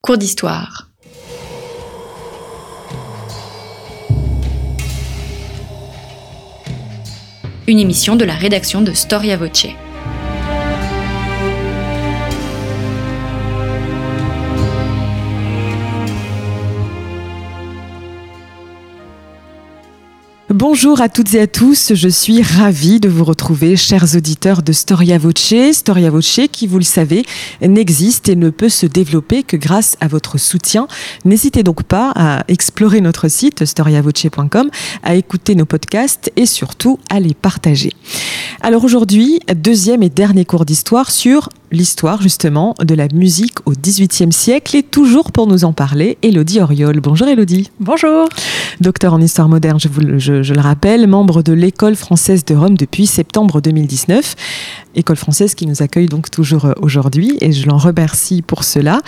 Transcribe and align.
Cours 0.00 0.16
d'histoire. 0.16 0.90
Une 7.66 7.80
émission 7.80 8.14
de 8.14 8.24
la 8.24 8.34
rédaction 8.34 8.80
de 8.80 8.92
Storia 8.92 9.36
Voce. 9.36 9.66
Bonjour 20.62 21.00
à 21.00 21.08
toutes 21.08 21.34
et 21.34 21.40
à 21.42 21.46
tous, 21.46 21.92
je 21.94 22.08
suis 22.08 22.42
ravie 22.42 22.98
de 22.98 23.08
vous 23.08 23.22
retrouver, 23.22 23.76
chers 23.76 24.16
auditeurs 24.16 24.62
de 24.62 24.72
Storia 24.72 25.16
Voce. 25.16 25.54
Storia 25.70 26.10
Voce, 26.10 26.40
qui, 26.50 26.66
vous 26.66 26.78
le 26.78 26.84
savez, 26.84 27.24
n'existe 27.62 28.28
et 28.28 28.34
ne 28.34 28.50
peut 28.50 28.68
se 28.68 28.84
développer 28.84 29.44
que 29.44 29.56
grâce 29.56 29.96
à 30.00 30.08
votre 30.08 30.36
soutien. 30.36 30.88
N'hésitez 31.24 31.62
donc 31.62 31.84
pas 31.84 32.10
à 32.16 32.42
explorer 32.48 33.00
notre 33.00 33.28
site 33.28 33.64
storiavoce.com, 33.66 34.68
à 35.04 35.14
écouter 35.14 35.54
nos 35.54 35.64
podcasts 35.64 36.32
et 36.34 36.44
surtout 36.44 36.98
à 37.08 37.20
les 37.20 37.34
partager. 37.34 37.92
Alors 38.60 38.82
aujourd'hui, 38.82 39.38
deuxième 39.54 40.02
et 40.02 40.08
dernier 40.10 40.44
cours 40.44 40.64
d'histoire 40.64 41.12
sur 41.12 41.50
l'histoire 41.70 42.20
justement 42.20 42.74
de 42.82 42.94
la 42.94 43.06
musique 43.14 43.58
au 43.66 43.72
XVIIIe 43.72 44.32
siècle 44.32 44.74
et 44.74 44.82
toujours 44.82 45.30
pour 45.30 45.46
nous 45.46 45.64
en 45.64 45.72
parler, 45.72 46.18
Elodie 46.22 46.58
Oriol. 46.60 46.98
Bonjour 47.00 47.28
Elodie. 47.28 47.70
Bonjour. 47.78 48.28
Docteur 48.80 49.12
en 49.12 49.20
histoire 49.20 49.48
moderne, 49.48 49.78
je, 49.78 49.86
vous, 49.86 50.00
le- 50.00 50.18
je- 50.18 50.42
je 50.48 50.54
le 50.54 50.60
rappelle, 50.60 51.06
membre 51.06 51.42
de 51.42 51.52
l'école 51.52 51.94
française 51.94 52.42
de 52.46 52.54
Rome 52.54 52.78
depuis 52.78 53.06
septembre 53.06 53.60
2019. 53.60 54.34
École 54.94 55.16
française 55.16 55.54
qui 55.54 55.66
nous 55.66 55.82
accueille 55.82 56.06
donc 56.06 56.30
toujours 56.30 56.64
euh, 56.64 56.72
aujourd'hui 56.80 57.36
et 57.42 57.52
je 57.52 57.66
l'en 57.66 57.76
remercie 57.76 58.40
pour 58.40 58.64
cela. 58.64 59.02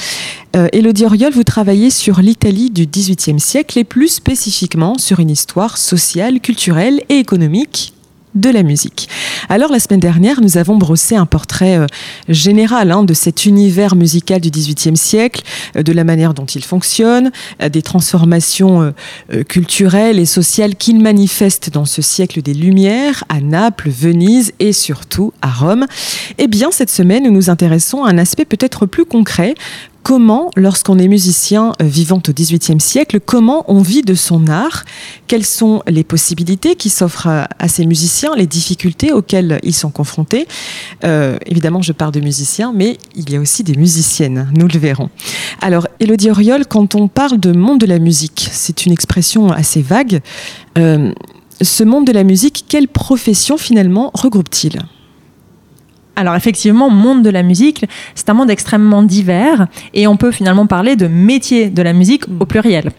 Euh, 0.55 0.69
Elodie 0.75 1.07
Oriol, 1.07 1.33
vous 1.33 1.43
travaillez 1.43 1.89
sur 1.89 2.21
l'Italie 2.21 2.69
du 2.69 2.85
XVIIIe 2.85 3.41
siècle 3.41 3.79
et 3.79 3.85
plus 3.85 4.09
spécifiquement 4.09 4.99
sur 4.99 5.18
une 5.18 5.30
histoire 5.30 5.79
sociale, 5.79 6.41
culturelle 6.41 7.01
et 7.09 7.16
économique 7.16 7.95
de 8.35 8.51
la 8.51 8.63
musique. 8.63 9.09
Alors 9.49 9.73
la 9.73 9.81
semaine 9.81 10.01
dernière, 10.01 10.41
nous 10.41 10.59
avons 10.59 10.77
brossé 10.77 11.17
un 11.17 11.27
portrait 11.27 11.79
euh, 11.79 11.87
général 12.29 12.93
hein, 12.93 13.03
de 13.03 13.15
cet 13.15 13.47
univers 13.47 13.97
musical 13.97 14.41
du 14.41 14.51
XVIIIe 14.51 14.97
siècle, 14.97 15.43
euh, 15.77 15.83
de 15.83 15.93
la 15.93 16.05
manière 16.05 16.35
dont 16.35 16.45
il 16.45 16.65
fonctionne, 16.65 17.33
euh, 17.63 17.69
des 17.69 17.83
transformations 17.83 18.93
culturelles 19.49 20.19
et 20.19 20.27
sociales 20.27 20.77
qu'il 20.77 21.01
manifeste 21.01 21.71
dans 21.71 21.85
ce 21.85 22.03
siècle 22.03 22.43
des 22.43 22.55
Lumières, 22.55 23.25
à 23.29 23.41
Naples, 23.41 23.91
Venise 23.91 24.53
et 24.59 24.73
surtout 24.73 25.33
à 25.43 25.51
Rome. 25.51 25.87
Eh 26.39 26.47
bien, 26.47 26.71
cette 26.71 26.91
semaine, 26.91 27.25
nous 27.25 27.33
nous 27.33 27.51
intéressons 27.51 28.05
à 28.05 28.11
un 28.11 28.19
aspect 28.19 28.45
peut-être 28.45 28.87
plus 28.87 29.05
concret. 29.05 29.55
Comment, 30.02 30.51
lorsqu'on 30.56 30.98
est 30.98 31.09
musicien 31.09 31.73
euh, 31.80 31.84
vivant 31.84 32.23
au 32.26 32.32
XVIIIe 32.32 32.80
siècle, 32.80 33.20
comment 33.20 33.65
on 33.68 33.82
vit 33.82 34.02
de 34.02 34.15
son 34.15 34.46
art? 34.48 34.84
Quelles 35.26 35.45
sont 35.45 35.82
les 35.87 36.04
possibilités 36.04 36.74
qui 36.74 36.88
s'offrent 36.88 37.29
à, 37.29 37.68
ces 37.68 37.84
musiciens, 37.84 38.34
les 38.34 38.46
difficultés 38.46 39.12
auxquelles 39.12 39.60
ils 39.62 39.74
sont 39.74 39.90
confrontés? 39.90 40.48
Euh, 41.04 41.37
Évidemment, 41.46 41.82
je 41.82 41.93
parle 41.93 42.12
de 42.12 42.21
musiciens, 42.21 42.73
mais 42.74 42.98
il 43.15 43.30
y 43.30 43.37
a 43.37 43.40
aussi 43.40 43.62
des 43.62 43.74
musiciennes, 43.74 44.51
nous 44.56 44.68
le 44.68 44.78
verrons. 44.78 45.10
Alors, 45.60 45.87
Elodie 46.01 46.30
Oriol, 46.30 46.66
quand 46.66 46.95
on 46.95 47.09
parle 47.09 47.38
de 47.38 47.52
monde 47.52 47.80
de 47.80 47.87
la 47.87 47.98
musique, 47.98 48.48
c'est 48.51 48.87
une 48.87 48.93
expression 48.93 49.51
assez 49.52 49.82
vague. 49.82 50.21
Euh, 50.78 51.12
ce 51.60 51.84
monde 51.84 52.06
de 52.06 52.12
la 52.12 52.24
musique, 52.24 52.65
quelle 52.68 52.88
profession 52.88 53.59
finalement 53.59 54.10
regroupe-t-il? 54.15 54.80
Alors 56.21 56.35
effectivement, 56.35 56.90
monde 56.90 57.23
de 57.23 57.30
la 57.30 57.43
musique, 57.43 57.87
c'est 58.15 58.29
un 58.29 58.35
monde 58.35 58.51
extrêmement 58.51 59.02
divers 59.02 59.68
et 59.95 60.07
on 60.07 60.18
peut 60.18 60.32
finalement 60.32 60.66
parler 60.66 60.95
de 60.95 61.07
métier 61.07 61.71
de 61.71 61.80
la 61.80 61.95
musique 61.95 62.24
au 62.40 62.45
pluriel. 62.45 62.90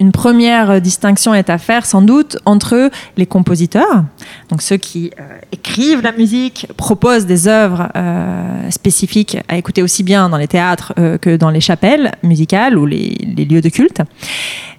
Une 0.00 0.10
première 0.10 0.80
distinction 0.80 1.32
est 1.32 1.48
à 1.48 1.58
faire 1.58 1.86
sans 1.86 2.02
doute 2.02 2.36
entre 2.44 2.90
les 3.16 3.26
compositeurs, 3.26 4.04
donc 4.50 4.62
ceux 4.62 4.78
qui 4.78 5.12
euh, 5.20 5.38
écrivent 5.52 6.02
la 6.02 6.10
musique, 6.10 6.66
proposent 6.76 7.26
des 7.26 7.46
œuvres 7.46 7.88
euh, 7.94 8.68
spécifiques 8.72 9.36
à 9.46 9.56
écouter 9.56 9.82
aussi 9.82 10.02
bien 10.02 10.28
dans 10.28 10.36
les 10.36 10.48
théâtres 10.48 10.92
euh, 10.98 11.18
que 11.18 11.36
dans 11.36 11.50
les 11.50 11.60
chapelles 11.60 12.10
musicales 12.24 12.76
ou 12.76 12.84
les 12.84 13.14
lieux 13.48 13.60
de 13.60 13.68
culte, 13.68 14.02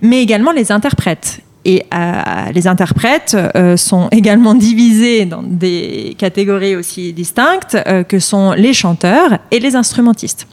mais 0.01 0.21
également 0.21 0.51
les 0.51 0.73
interprètes. 0.73 1.39
Et 1.65 1.83
euh, 1.93 2.21
les 2.53 2.67
interprètes 2.67 3.35
euh, 3.55 3.75
sont 3.75 4.07
également 4.11 4.53
divisés 4.67 5.25
dans 5.25 5.41
des 5.41 6.15
catégories 6.17 6.75
aussi 6.75 7.11
distinctes 7.11 7.75
euh, 7.87 8.03
que 8.03 8.19
sont 8.19 8.51
les 8.51 8.73
chanteurs 8.73 9.39
et 9.49 9.59
les 9.59 9.75
instrumentistes. 9.75 10.47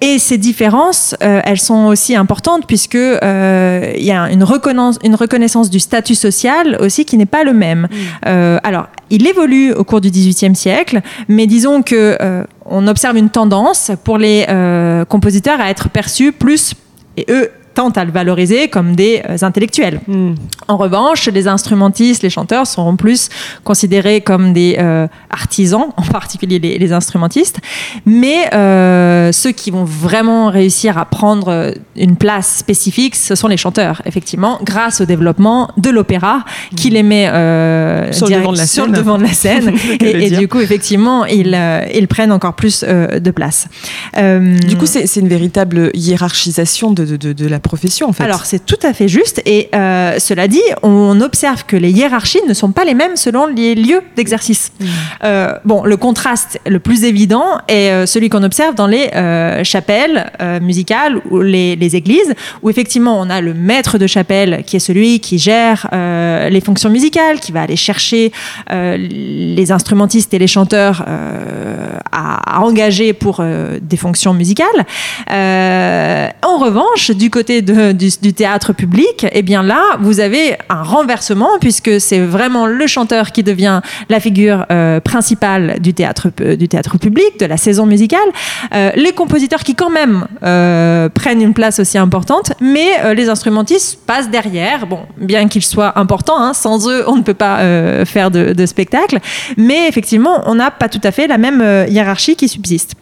Et 0.00 0.18
ces 0.18 0.36
différences, 0.36 1.14
elles 1.20 1.60
sont 1.60 1.84
aussi 1.84 2.16
importantes 2.16 2.66
puisque 2.66 2.94
il 2.94 4.04
y 4.04 4.10
a 4.10 4.28
une 4.32 4.42
reconnaissance, 4.42 4.98
une 5.04 5.14
reconnaissance 5.14 5.70
du 5.70 5.78
statut 5.78 6.16
social 6.16 6.76
aussi 6.80 7.04
qui 7.04 7.16
n'est 7.16 7.24
pas 7.24 7.44
le 7.44 7.52
même. 7.52 7.86
Euh, 8.26 8.58
alors, 8.64 8.88
il 9.10 9.28
évolue 9.28 9.72
au 9.72 9.84
cours 9.84 10.00
du 10.00 10.10
XVIIIe 10.10 10.56
siècle, 10.56 11.02
mais 11.28 11.46
disons 11.46 11.82
que 11.82 12.18
on 12.66 12.88
observe 12.88 13.16
une 13.16 13.30
tendance 13.30 13.92
pour 14.02 14.18
les 14.18 14.44
compositeurs 15.08 15.60
à 15.60 15.70
être 15.70 15.88
perçus 15.88 16.32
plus 16.32 16.74
et 17.16 17.24
eux 17.30 17.48
à 17.86 18.04
le 18.04 18.10
valoriser 18.10 18.68
comme 18.68 18.96
des 18.96 19.22
euh, 19.28 19.36
intellectuels. 19.42 20.00
En 20.66 20.76
revanche, 20.76 21.28
les 21.28 21.46
instrumentistes, 21.46 22.22
les 22.24 22.30
chanteurs 22.30 22.66
seront 22.66 22.96
plus 22.96 23.28
considérés 23.64 24.20
comme 24.20 24.52
des 24.52 24.76
euh, 24.78 25.06
artisans, 25.30 25.86
en 25.96 26.02
particulier 26.02 26.58
les, 26.58 26.78
les 26.78 26.92
instrumentistes. 26.92 27.58
Mais 28.04 28.52
euh, 28.52 29.30
ceux 29.32 29.52
qui 29.52 29.70
vont 29.70 29.84
vraiment 29.84 30.50
réussir 30.50 30.98
à 30.98 31.04
prendre 31.04 31.72
une 31.96 32.16
place 32.16 32.56
spécifique, 32.56 33.14
ce 33.14 33.34
sont 33.36 33.46
les 33.48 33.56
chanteurs, 33.56 34.02
effectivement, 34.06 34.58
grâce 34.64 35.00
au 35.00 35.04
développement 35.04 35.70
de 35.76 35.90
l'opéra 35.90 36.44
qui 36.76 36.90
les 36.90 37.02
met 37.04 37.28
euh, 37.28 38.12
Sur 38.12 38.26
le 38.26 38.30
direct 38.30 38.42
devant 38.44 38.52
de 38.52 38.58
la 38.58 38.66
sur 38.66 38.82
scène. 38.84 38.92
le 38.92 38.98
devant 38.98 39.18
de 39.18 39.22
la 39.22 39.32
scène. 39.32 39.72
Que 39.98 40.04
le 40.04 40.22
et, 40.22 40.30
du 40.30 40.48
coup, 40.48 40.60
effectivement, 40.60 41.24
ils, 41.26 41.54
euh, 41.54 41.84
ils 41.94 42.08
prennent 42.08 42.32
encore 42.32 42.54
plus 42.54 42.84
euh, 42.86 43.20
de 43.20 43.30
place. 43.30 43.68
Euh, 44.16 44.58
Du 44.58 44.76
coup, 44.76 44.86
c'est 44.86 45.06
c'est 45.06 45.20
une 45.20 45.28
véritable 45.28 45.90
hiérarchisation 45.94 46.90
de, 46.90 47.04
de- 47.04 47.16
de- 47.16 47.32
de 47.32 47.46
la 47.46 47.60
profession, 47.70 48.08
en 48.08 48.14
fait. 48.14 48.24
alors 48.28 48.44
c'est 48.50 48.64
tout 48.72 48.82
à 48.90 48.92
fait 48.98 49.08
juste 49.18 49.38
et 49.44 49.68
euh, 49.74 50.18
cela 50.28 50.44
dit, 50.56 50.66
on 50.82 51.20
observe 51.20 51.60
que 51.70 51.76
les 51.84 51.92
hiérarchies 51.98 52.44
ne 52.48 52.54
sont 52.54 52.72
pas 52.78 52.84
les 52.90 52.94
mêmes 52.94 53.16
selon 53.16 53.46
les 53.46 53.74
lieux 53.74 54.02
d'exercice. 54.16 54.72
Euh, 55.24 55.52
bon, 55.64 55.84
le 55.84 55.96
contraste 55.96 56.60
le 56.66 56.80
plus 56.86 57.04
évident 57.04 57.48
est 57.68 57.90
euh, 57.90 58.06
celui 58.06 58.28
qu'on 58.28 58.44
observe 58.50 58.74
dans 58.74 58.86
les 58.86 59.06
euh, 59.14 59.64
chapelles 59.64 60.18
musicales 60.70 61.14
ou 61.30 61.40
les, 61.40 61.76
les 61.76 61.96
églises, 62.00 62.32
où 62.62 62.70
effectivement 62.70 63.20
on 63.20 63.28
a 63.36 63.40
le 63.40 63.54
maître 63.54 63.98
de 63.98 64.06
chapelle 64.06 64.62
qui 64.66 64.76
est 64.76 64.84
celui 64.90 65.20
qui 65.20 65.36
gère 65.38 65.80
les 66.56 66.62
fonctions 66.68 66.90
musicales, 66.90 67.40
qui 67.40 67.52
va 67.52 67.62
aller 67.62 67.80
chercher 67.90 68.32
les 68.70 69.72
instrumentistes 69.78 70.32
et 70.34 70.38
les 70.38 70.46
chanteurs 70.56 71.04
à, 72.20 72.56
à 72.56 72.60
engager 72.68 73.12
pour 73.12 73.34
des 73.92 73.96
fonctions 74.04 74.34
musicales. 74.42 74.80
En 75.28 76.56
revanche, 76.66 77.10
du 77.24 77.30
côté 77.30 77.47
du, 77.48 78.32
théâtre 78.32 78.72
public, 78.72 79.26
eh 79.32 79.42
bien 79.42 79.62
là, 79.62 79.82
vous 80.00 80.20
avez 80.20 80.56
un 80.68 80.82
renversement 80.82 81.50
puisque 81.60 82.00
c'est 82.00 82.20
vraiment 82.20 82.66
le 82.66 82.86
chanteur 82.86 83.32
qui 83.32 83.42
devient 83.42 83.80
la 84.08 84.20
figure 84.20 84.66
euh, 84.70 85.00
principale 85.00 85.80
du 85.80 85.94
théâtre, 85.94 86.28
pu- 86.30 86.56
du 86.56 86.68
théâtre 86.68 86.98
public, 86.98 87.38
de 87.40 87.46
la 87.46 87.56
saison 87.56 87.86
musicale. 87.86 88.28
Euh, 88.74 88.90
les 88.94 89.12
compositeurs 89.12 89.60
qui 89.60 89.74
quand 89.74 89.90
même 89.90 90.26
euh, 90.42 91.08
prennent 91.08 91.42
une 91.42 91.54
place 91.54 91.80
aussi 91.80 91.98
importante, 91.98 92.52
mais 92.60 92.88
euh, 93.04 93.14
les 93.14 93.28
instrumentistes 93.28 93.98
passent 94.06 94.30
derrière. 94.30 94.86
Bon, 94.86 95.00
bien 95.16 95.48
qu'ils 95.48 95.64
soient 95.64 95.98
importants, 95.98 96.40
hein, 96.40 96.54
sans 96.54 96.88
eux, 96.88 97.04
on 97.06 97.16
ne 97.16 97.22
peut 97.22 97.34
pas 97.34 97.60
euh, 97.60 98.04
faire 98.04 98.30
de, 98.30 98.66
spectacle. 98.66 99.18
Mais 99.56 99.88
effectivement, 99.88 100.42
on 100.46 100.56
n'a 100.56 100.70
pas 100.70 100.88
tout 100.88 101.00
à 101.04 101.10
fait 101.10 101.26
la 101.26 101.38
même 101.38 101.60
euh, 101.62 101.86
hiérarchie 101.88 102.36
qui 102.36 102.48
subsiste. 102.48 102.94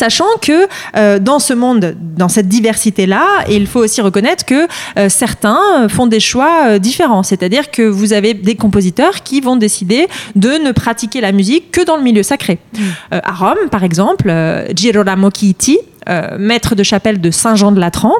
Sachant 0.00 0.24
que 0.40 0.66
euh, 0.96 1.18
dans 1.18 1.38
ce 1.38 1.52
monde, 1.52 1.94
dans 2.16 2.30
cette 2.30 2.48
diversité-là, 2.48 3.44
il 3.50 3.66
faut 3.66 3.80
aussi 3.80 4.00
reconnaître 4.00 4.46
que 4.46 4.66
euh, 4.98 5.10
certains 5.10 5.88
font 5.90 6.06
des 6.06 6.20
choix 6.20 6.68
euh, 6.68 6.78
différents. 6.78 7.22
C'est-à-dire 7.22 7.70
que 7.70 7.82
vous 7.82 8.14
avez 8.14 8.32
des 8.32 8.54
compositeurs 8.54 9.22
qui 9.22 9.42
vont 9.42 9.56
décider 9.56 10.08
de 10.36 10.52
ne 10.52 10.72
pratiquer 10.72 11.20
la 11.20 11.32
musique 11.32 11.70
que 11.70 11.84
dans 11.84 11.98
le 11.98 12.02
milieu 12.02 12.22
sacré. 12.22 12.60
Euh, 13.12 13.20
à 13.22 13.32
Rome, 13.32 13.68
par 13.70 13.84
exemple, 13.84 14.32
Girolamo 14.74 15.28
Chieti, 15.36 15.78
euh, 16.08 16.38
maître 16.38 16.74
de 16.74 16.82
chapelle 16.82 17.20
de 17.20 17.30
Saint-Jean 17.30 17.70
de 17.72 17.78
Latran, 17.78 18.14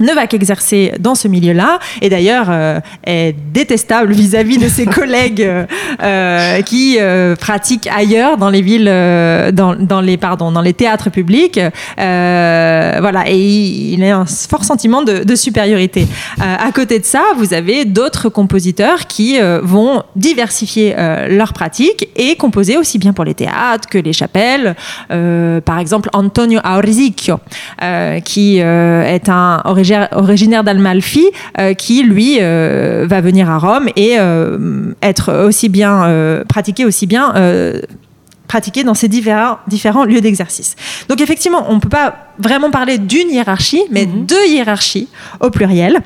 ne 0.00 0.12
va 0.12 0.26
qu'exercer 0.26 0.92
dans 0.98 1.14
ce 1.14 1.28
milieu-là 1.28 1.78
et 2.00 2.08
d'ailleurs 2.08 2.46
euh, 2.48 2.80
est 3.04 3.34
détestable 3.52 4.12
vis-à-vis 4.12 4.58
de 4.58 4.68
ses 4.68 4.86
collègues 4.98 5.42
euh, 5.42 5.66
euh, 6.02 6.62
qui 6.62 6.98
pratiquent 7.38 7.88
ailleurs 7.88 8.36
dans 8.36 8.50
les 8.50 8.62
villes, 8.62 8.86
dans, 9.52 10.00
les 10.00 10.16
pardon, 10.16 10.50
dans 10.50 10.60
les 10.60 10.72
théâtres 10.72 11.10
publics. 11.10 11.60
Voilà, 11.96 13.24
et 13.26 13.38
il, 13.38 14.02
a 14.04 14.18
un 14.18 14.26
fort 14.26 14.64
sentiment 14.64 15.02
de, 15.02 15.34
supériorité. 15.34 16.06
À 16.38 16.70
côté 16.72 16.98
de 16.98 17.04
ça, 17.04 17.22
vous 17.36 17.54
avez 17.54 17.84
d'autres 17.84 18.28
compositeurs 18.28 19.06
qui 19.06 19.38
vont 19.62 20.02
diversifier 20.16 20.94
leurs 21.28 21.52
pratiques 21.52 22.08
et 22.16 22.36
composer 22.36 22.76
aussi 22.76 22.98
bien 22.98 23.12
pour 23.12 23.24
les 23.24 23.34
théâtres 23.34 23.88
que 23.88 23.98
les 23.98 24.12
chapelles. 24.12 24.74
Par 25.08 25.78
exemple, 25.78 26.08
Antonio 26.12 26.60
Aurizicchio, 26.64 27.38
qui 28.24 28.58
est 28.58 29.28
un 29.28 29.62
originaire, 29.64 29.89
originaire 30.12 30.64
d'Almalfi, 30.64 31.26
euh, 31.58 31.74
qui 31.74 32.02
lui 32.02 32.38
euh, 32.40 33.06
va 33.08 33.20
venir 33.20 33.50
à 33.50 33.58
Rome 33.58 33.88
et 33.96 34.16
euh, 34.18 34.92
être 35.02 35.46
aussi 35.46 35.68
bien 35.68 36.44
pratiquer 36.48 36.84
aussi 36.84 37.06
bien. 37.06 37.32
dans 38.84 38.94
ces 38.94 39.08
différents, 39.08 39.58
différents 39.68 40.04
lieux 40.04 40.20
d'exercice. 40.20 40.74
Donc 41.08 41.20
effectivement, 41.20 41.66
on 41.68 41.76
ne 41.76 41.80
peut 41.80 41.88
pas 41.88 42.32
vraiment 42.38 42.70
parler 42.70 42.98
d'une 42.98 43.30
hiérarchie, 43.30 43.82
mais 43.90 44.06
deux 44.06 44.46
hiérarchies 44.48 45.08
au 45.40 45.50
pluriel. 45.50 46.00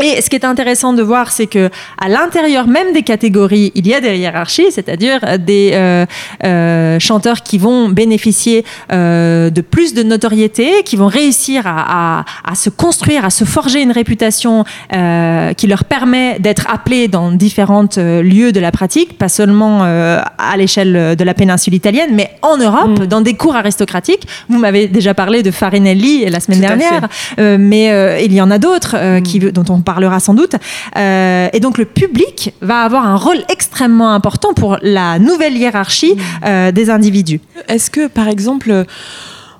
Et 0.00 0.22
ce 0.22 0.30
qui 0.30 0.36
est 0.36 0.44
intéressant 0.44 0.92
de 0.94 1.02
voir, 1.02 1.30
c'est 1.30 1.46
que 1.46 1.68
à 2.00 2.08
l'intérieur 2.08 2.66
même 2.66 2.92
des 2.94 3.02
catégories, 3.02 3.72
il 3.74 3.86
y 3.86 3.94
a 3.94 4.00
des 4.00 4.16
hiérarchies, 4.16 4.70
c'est-à-dire 4.72 5.20
des 5.38 5.70
euh, 5.74 6.06
euh, 6.44 6.98
chanteurs 6.98 7.42
qui 7.42 7.58
vont 7.58 7.88
bénéficier 7.90 8.64
euh, 8.92 9.50
de 9.50 9.60
plus 9.60 9.92
de 9.92 10.02
notoriété, 10.02 10.82
qui 10.84 10.96
vont 10.96 11.08
réussir 11.08 11.66
à, 11.66 12.20
à- 12.20 12.24
à 12.50 12.54
se 12.54 12.70
construire, 12.70 13.24
à 13.24 13.30
se 13.30 13.44
forger 13.44 13.82
une 13.82 13.92
réputation 13.92 14.64
euh, 14.94 15.52
qui 15.52 15.66
leur 15.66 15.84
permet 15.84 16.38
d'être 16.38 16.66
appelés 16.72 17.08
dans 17.08 17.30
différents 17.30 17.86
euh, 17.98 18.22
lieux 18.22 18.52
de 18.52 18.60
la 18.60 18.72
pratique, 18.72 19.18
pas 19.18 19.28
seulement 19.28 19.80
euh, 19.84 20.20
à 20.38 20.56
l'échelle 20.56 21.16
de 21.16 21.24
la 21.24 21.34
péninsule 21.34 21.74
italienne, 21.74 22.10
mais 22.14 22.30
en 22.42 22.56
Europe, 22.56 22.72
Mm. 23.00 23.06
dans 23.06 23.20
des 23.20 23.34
cours 23.34 23.54
aristocratiques. 23.56 24.26
Vous 24.48 24.58
m'avez 24.58 24.88
déjà 24.88 25.14
parlé 25.14 25.42
de 25.42 25.50
Farinelli 25.50 26.24
la 26.30 26.40
semaine 26.40 26.60
Tout 26.60 26.66
dernière. 26.66 27.08
Euh, 27.38 27.56
mais 27.60 27.90
euh, 27.90 28.18
il 28.20 28.32
y 28.32 28.40
en 28.40 28.50
a 28.50 28.58
d'autres 28.58 28.96
euh, 28.96 29.20
qui, 29.20 29.38
dont 29.38 29.64
on 29.68 29.80
parlera 29.82 30.20
sans 30.20 30.34
doute. 30.34 30.54
Euh, 30.96 31.48
et 31.52 31.60
donc 31.60 31.78
le 31.78 31.84
public 31.84 32.54
va 32.60 32.82
avoir 32.82 33.06
un 33.06 33.16
rôle 33.16 33.42
extrêmement 33.48 34.12
important 34.14 34.54
pour 34.54 34.78
la 34.82 35.18
nouvelle 35.18 35.56
hiérarchie 35.56 36.16
euh, 36.44 36.72
des 36.72 36.90
individus. 36.90 37.40
Est-ce 37.68 37.90
que, 37.90 38.08
par 38.08 38.28
exemple, 38.28 38.84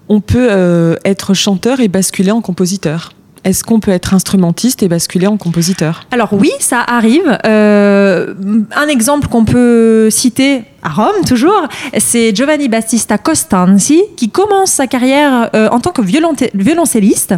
on 0.08 0.20
peut 0.20 0.48
euh, 0.50 0.96
être 1.04 1.34
chanteur 1.34 1.80
et 1.80 1.88
basculer 1.88 2.30
en 2.30 2.40
compositeur? 2.40 3.12
Est-ce 3.44 3.64
qu'on 3.64 3.80
peut 3.80 3.90
être 3.90 4.14
instrumentiste 4.14 4.82
et 4.82 4.88
basculer 4.88 5.26
en 5.26 5.36
compositeur? 5.36 6.06
Alors 6.12 6.32
oui, 6.32 6.50
ça 6.60 6.80
arrive. 6.80 7.38
Euh, 7.44 8.34
un 8.74 8.88
exemple 8.88 9.28
qu'on 9.28 9.44
peut 9.44 10.10
citer 10.10 10.62
à 10.82 10.90
Rome 10.90 11.24
toujours, 11.26 11.68
c'est 11.98 12.34
Giovanni 12.34 12.68
Battista 12.68 13.18
Costanzi 13.18 14.02
qui 14.16 14.30
commence 14.30 14.70
sa 14.70 14.86
carrière 14.86 15.50
euh, 15.54 15.68
en 15.70 15.80
tant 15.80 15.90
que 15.90 16.02
violoncelliste, 16.02 17.34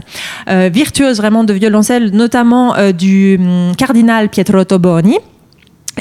euh, 0.48 0.70
virtuose 0.72 1.18
vraiment 1.18 1.44
de 1.44 1.52
violoncelle, 1.52 2.10
notamment 2.10 2.74
du 2.92 3.38
hum, 3.40 3.74
cardinal 3.76 4.28
Pietro 4.28 4.64
Toboni. 4.64 5.18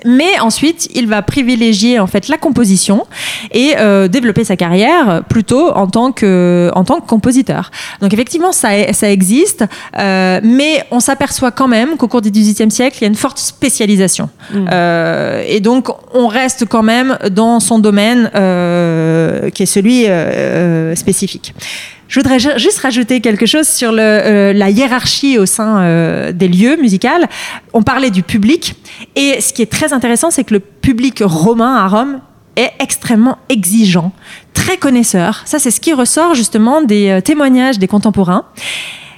Mais 0.05 0.39
ensuite, 0.39 0.89
il 0.93 1.07
va 1.07 1.21
privilégier 1.21 1.99
en 1.99 2.07
fait 2.07 2.27
la 2.27 2.37
composition 2.37 3.05
et 3.51 3.73
euh, 3.77 4.07
développer 4.07 4.43
sa 4.43 4.55
carrière 4.55 5.23
plutôt 5.29 5.69
en 5.71 5.87
tant 5.87 6.11
que 6.11 6.71
en 6.75 6.83
tant 6.83 6.99
que 6.99 7.07
compositeur. 7.07 7.71
Donc 8.01 8.13
effectivement, 8.13 8.51
ça 8.51 8.69
ça 8.93 9.09
existe, 9.09 9.65
euh, 9.97 10.39
mais 10.43 10.83
on 10.91 10.99
s'aperçoit 10.99 11.51
quand 11.51 11.67
même 11.67 11.97
qu'au 11.97 12.07
cours 12.07 12.21
du 12.21 12.31
XVIIIe 12.31 12.71
siècle, 12.71 12.97
il 12.99 13.01
y 13.01 13.05
a 13.05 13.07
une 13.07 13.15
forte 13.15 13.37
spécialisation. 13.37 14.29
Euh, 14.53 15.43
et 15.47 15.59
donc, 15.59 15.89
on 16.13 16.27
reste 16.27 16.65
quand 16.65 16.83
même 16.83 17.17
dans 17.31 17.59
son 17.59 17.79
domaine 17.79 18.31
euh, 18.35 19.49
qui 19.49 19.63
est 19.63 19.67
celui 19.67 20.05
euh, 20.05 20.09
euh, 20.09 20.95
spécifique. 20.95 21.53
Je 22.13 22.19
voudrais 22.19 22.37
ju- 22.37 22.57
juste 22.57 22.77
rajouter 22.77 23.21
quelque 23.21 23.47
chose 23.47 23.67
sur 23.67 23.91
le, 23.91 23.99
euh, 23.99 24.53
la 24.53 24.69
hiérarchie 24.69 25.39
au 25.39 25.47
sein 25.47 25.79
euh, 25.81 26.31
des 26.31 26.47
lieux 26.47 26.75
musicaux. 26.75 27.07
On 27.73 27.81
parlait 27.81 28.11
du 28.11 28.21
public. 28.21 28.75
Et 29.15 29.41
ce 29.41 29.51
qui 29.51 29.63
est 29.63 29.71
très 29.71 29.93
intéressant, 29.93 30.29
c'est 30.29 30.43
que 30.43 30.53
le 30.53 30.59
public 30.59 31.23
romain 31.25 31.75
à 31.75 31.87
Rome 31.87 32.19
est 32.55 32.69
extrêmement 32.79 33.39
exigeant, 33.49 34.11
très 34.53 34.77
connaisseur. 34.77 35.41
Ça, 35.45 35.57
c'est 35.57 35.71
ce 35.71 35.79
qui 35.81 35.91
ressort 35.91 36.35
justement 36.35 36.83
des 36.83 37.09
euh, 37.09 37.19
témoignages 37.19 37.79
des 37.79 37.87
contemporains. 37.87 38.45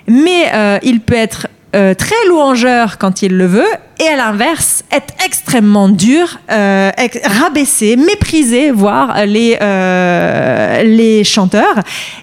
Mais 0.08 0.46
euh, 0.54 0.80
il 0.82 1.02
peut 1.02 1.16
être 1.16 1.48
euh, 1.76 1.94
très 1.94 2.16
louangeur 2.30 2.98
quand 2.98 3.22
il 3.22 3.36
le 3.36 3.48
veut, 3.48 3.68
et 4.00 4.08
à 4.08 4.16
l'inverse, 4.16 4.84
être 4.92 5.14
extrêmement 5.26 5.90
dur, 5.90 6.40
euh, 6.50 6.90
rabaisser, 7.24 7.98
mépriser, 7.98 8.72
voire 8.72 9.26
les, 9.26 9.58
euh, 9.62 10.84
les 10.84 11.26
chanteurs. 11.26 11.76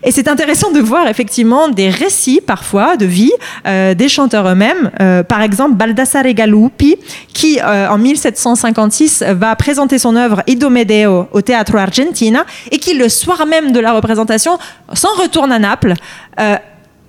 Et 0.02 0.10
c'est 0.10 0.28
intéressant 0.28 0.70
de 0.70 0.80
voir 0.80 1.06
effectivement 1.06 1.68
des 1.68 1.90
récits 1.90 2.40
parfois 2.46 2.96
de 2.96 3.04
vie 3.06 3.32
des 3.64 4.08
chanteurs 4.08 4.48
eux-mêmes. 4.48 4.90
Par 5.28 5.40
exemple, 5.40 5.74
Baldassare 5.74 6.32
Galuppi, 6.34 6.96
qui 7.32 7.58
en 7.62 7.96
1756 7.96 9.24
va 9.30 9.56
présenter 9.56 9.98
son 9.98 10.16
œuvre 10.16 10.42
Idomedeo 10.46 11.28
au 11.32 11.40
Teatro 11.40 11.78
Argentina, 11.78 12.44
et 12.70 12.78
qui 12.78 12.94
le 12.94 13.08
soir 13.08 13.46
même 13.46 13.72
de 13.72 13.80
la 13.80 13.92
représentation 13.92 14.58
s'en 14.92 15.14
retourne 15.14 15.52
à 15.52 15.58
Naples. 15.58 15.94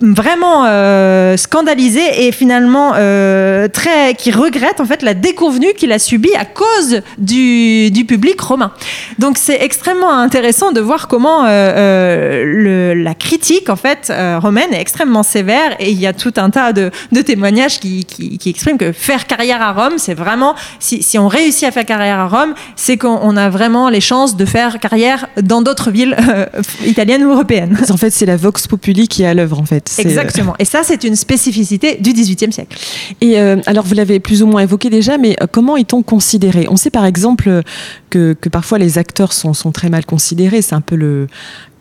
Vraiment 0.00 0.64
euh, 0.66 1.36
scandalisé 1.36 2.26
et 2.26 2.32
finalement 2.32 2.92
euh, 2.96 3.68
très 3.68 4.14
qui 4.14 4.30
regrette 4.30 4.80
en 4.80 4.84
fait 4.84 5.02
la 5.02 5.14
déconvenue 5.14 5.72
qu'il 5.74 5.92
a 5.92 5.98
subie 5.98 6.34
à 6.36 6.44
cause 6.44 7.00
du, 7.18 7.90
du 7.90 8.04
public 8.04 8.40
romain. 8.40 8.72
Donc 9.18 9.38
c'est 9.38 9.62
extrêmement 9.62 10.12
intéressant 10.12 10.72
de 10.72 10.80
voir 10.80 11.08
comment 11.08 11.44
euh, 11.44 11.48
euh, 11.48 12.44
le, 12.44 12.94
la 13.02 13.14
critique 13.14 13.70
en 13.70 13.76
fait 13.76 14.08
euh, 14.10 14.38
romaine 14.40 14.72
est 14.72 14.80
extrêmement 14.80 15.22
sévère 15.22 15.76
et 15.78 15.90
il 15.90 16.00
y 16.00 16.06
a 16.06 16.12
tout 16.12 16.34
un 16.36 16.50
tas 16.50 16.72
de, 16.72 16.90
de 17.12 17.22
témoignages 17.22 17.80
qui, 17.80 18.04
qui, 18.04 18.38
qui 18.38 18.50
expriment 18.50 18.78
que 18.78 18.92
faire 18.92 19.26
carrière 19.26 19.62
à 19.62 19.72
Rome 19.72 19.94
c'est 19.98 20.14
vraiment 20.14 20.54
si, 20.80 21.02
si 21.02 21.18
on 21.18 21.28
réussit 21.28 21.64
à 21.64 21.70
faire 21.70 21.86
carrière 21.86 22.18
à 22.18 22.26
Rome 22.26 22.54
c'est 22.76 22.96
qu'on 22.96 23.18
on 23.22 23.36
a 23.36 23.48
vraiment 23.48 23.88
les 23.88 24.00
chances 24.00 24.36
de 24.36 24.44
faire 24.44 24.78
carrière 24.80 25.28
dans 25.40 25.62
d'autres 25.62 25.90
villes 25.90 26.16
euh, 26.28 26.46
italiennes 26.84 27.24
ou 27.24 27.30
européennes. 27.30 27.78
En 27.90 27.96
fait, 27.96 28.10
c'est 28.10 28.26
la 28.26 28.36
vox 28.36 28.66
populi 28.66 29.08
qui 29.08 29.22
est 29.22 29.26
à 29.26 29.34
l'œuvre, 29.34 29.60
en 29.60 29.64
fait. 29.64 29.83
C'est- 29.86 30.02
Exactement. 30.02 30.54
Et 30.58 30.64
ça, 30.64 30.80
c'est 30.82 31.04
une 31.04 31.14
spécificité 31.16 31.96
du 32.00 32.12
XVIIIe 32.12 32.52
siècle. 32.52 32.76
Et 33.20 33.38
euh, 33.38 33.56
alors, 33.66 33.84
vous 33.84 33.94
l'avez 33.94 34.18
plus 34.18 34.42
ou 34.42 34.46
moins 34.46 34.62
évoqué 34.62 34.88
déjà, 34.90 35.18
mais 35.18 35.36
euh, 35.42 35.46
comment 35.50 35.76
est-on 35.76 36.02
considéré? 36.02 36.66
On 36.70 36.76
sait 36.76 36.90
par 36.90 37.04
exemple 37.04 37.48
euh, 37.48 37.62
que, 38.10 38.34
que 38.40 38.48
parfois 38.48 38.78
les 38.78 38.96
acteurs 38.98 39.32
sont, 39.32 39.52
sont 39.52 39.72
très 39.72 39.90
mal 39.90 40.06
considérés. 40.06 40.62
C'est 40.62 40.74
un 40.74 40.80
peu 40.80 40.96
le, 40.96 41.26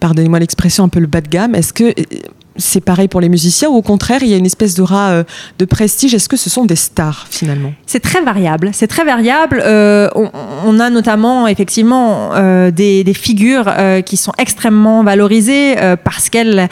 pardonnez-moi 0.01 0.39
l'expression, 0.39 0.83
un 0.83 0.89
peu 0.89 0.99
le 0.99 1.07
bas 1.07 1.21
de 1.21 1.29
gamme. 1.29 1.55
Est-ce 1.55 1.71
que 1.73 1.85
euh, 1.85 1.93
c'est 2.57 2.81
pareil 2.81 3.07
pour 3.07 3.21
les 3.21 3.29
musiciens 3.29 3.69
ou 3.69 3.75
au 3.75 3.81
contraire, 3.81 4.23
il 4.23 4.29
y 4.29 4.33
a 4.33 4.37
une 4.37 4.45
espèce 4.45 4.75
d'aura 4.75 5.09
euh, 5.09 5.23
de 5.59 5.65
prestige? 5.65 6.13
Est-ce 6.13 6.29
que 6.29 6.37
ce 6.37 6.49
sont 6.49 6.65
des 6.65 6.75
stars 6.75 7.25
finalement? 7.29 7.73
C'est 7.85 7.99
très 7.99 8.21
variable. 8.21 8.69
C'est 8.73 8.87
très 8.87 9.05
variable. 9.05 9.61
Euh, 9.63 10.09
on, 10.15 10.79
a 10.79 10.89
notamment 10.89 11.47
effectivement 11.47 12.31
euh, 12.33 12.71
des, 12.71 13.03
figures 13.13 13.65
euh, 13.67 14.01
qui 14.01 14.17
sont 14.17 14.31
extrêmement 14.37 15.03
valorisées 15.03 15.75
parce 16.03 16.29
qu'elles, 16.29 16.67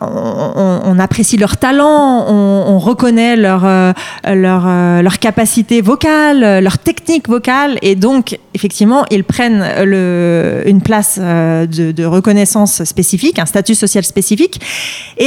on, 0.00 0.98
apprécie 0.98 1.36
leur 1.36 1.56
talent, 1.56 2.26
on, 2.28 2.64
on 2.68 2.78
reconnaît 2.78 3.36
leur 3.36 3.66
leur 4.24 5.18
capacité 5.18 5.80
vocale, 5.80 6.62
leur 6.62 6.78
technique 6.78 7.28
vocale, 7.28 7.78
et 7.82 7.94
donc 7.94 8.38
effectivement 8.54 9.04
ils 9.10 9.24
prennent 9.24 9.62
une 10.66 10.82
place 10.82 11.18
de, 11.18 12.04
reconnaissance 12.04 12.84
spécifique, 12.84 13.38
un 13.38 13.46
statut 13.46 13.74
social 13.74 14.04
spécifique. 14.04 14.60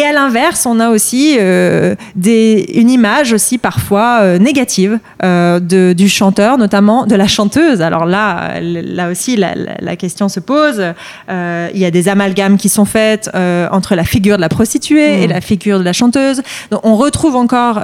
À 0.03 0.11
l'inverse, 0.13 0.65
on 0.65 0.79
a 0.79 0.89
aussi 0.89 1.37
euh, 1.39 1.95
des, 2.15 2.71
une 2.75 2.89
image 2.89 3.33
aussi 3.33 3.57
parfois 3.57 4.19
euh, 4.21 4.37
négative 4.39 4.99
euh, 5.23 5.59
de, 5.59 5.93
du 5.93 6.09
chanteur, 6.09 6.57
notamment 6.57 7.05
de 7.05 7.15
la 7.15 7.27
chanteuse. 7.27 7.81
Alors 7.81 8.05
là, 8.05 8.59
là 8.61 9.09
aussi, 9.09 9.35
la, 9.35 9.55
la- 9.55 9.75
la 9.79 9.95
question 9.95 10.29
se 10.29 10.39
pose. 10.39 10.83
Il 11.29 11.79
y 11.79 11.85
a 11.85 11.91
des 11.91 12.07
amalgames 12.09 12.57
qui 12.57 12.69
sont 12.69 12.85
faites 12.85 13.29
entre 13.71 13.95
la 13.95 14.03
figure 14.03 14.35
de 14.37 14.41
la 14.41 14.49
prostituée 14.49 15.23
et 15.23 15.27
la 15.27 15.41
figure 15.41 15.79
de 15.79 15.83
la 15.83 15.93
chanteuse. 15.93 16.41
Donc 16.71 16.81
on 16.83 16.95
retrouve 16.95 17.35
encore 17.35 17.79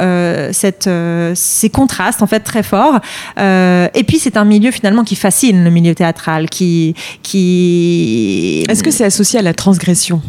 cette, 0.52 0.90
ces 1.34 1.70
contrastes 1.70 2.22
en 2.22 2.28
fait 2.28 2.42
très 2.42 2.64
forts. 2.64 3.00
Et 3.38 4.04
puis 4.08 4.20
c'est 4.20 4.38
un 4.38 4.46
milieu 4.46 4.72
finalement 4.72 5.04
qui 5.04 5.16
fascine 5.16 5.64
le 5.64 5.70
milieu 5.70 5.96
théâtral, 5.96 6.50
qui, 6.50 6.96
qui 7.24 8.66
Est-ce 8.70 8.84
que 8.84 8.92
c'est 8.92 9.06
associé 9.06 9.40
à 9.40 9.42
la 9.42 9.54
transgression? 9.54 10.22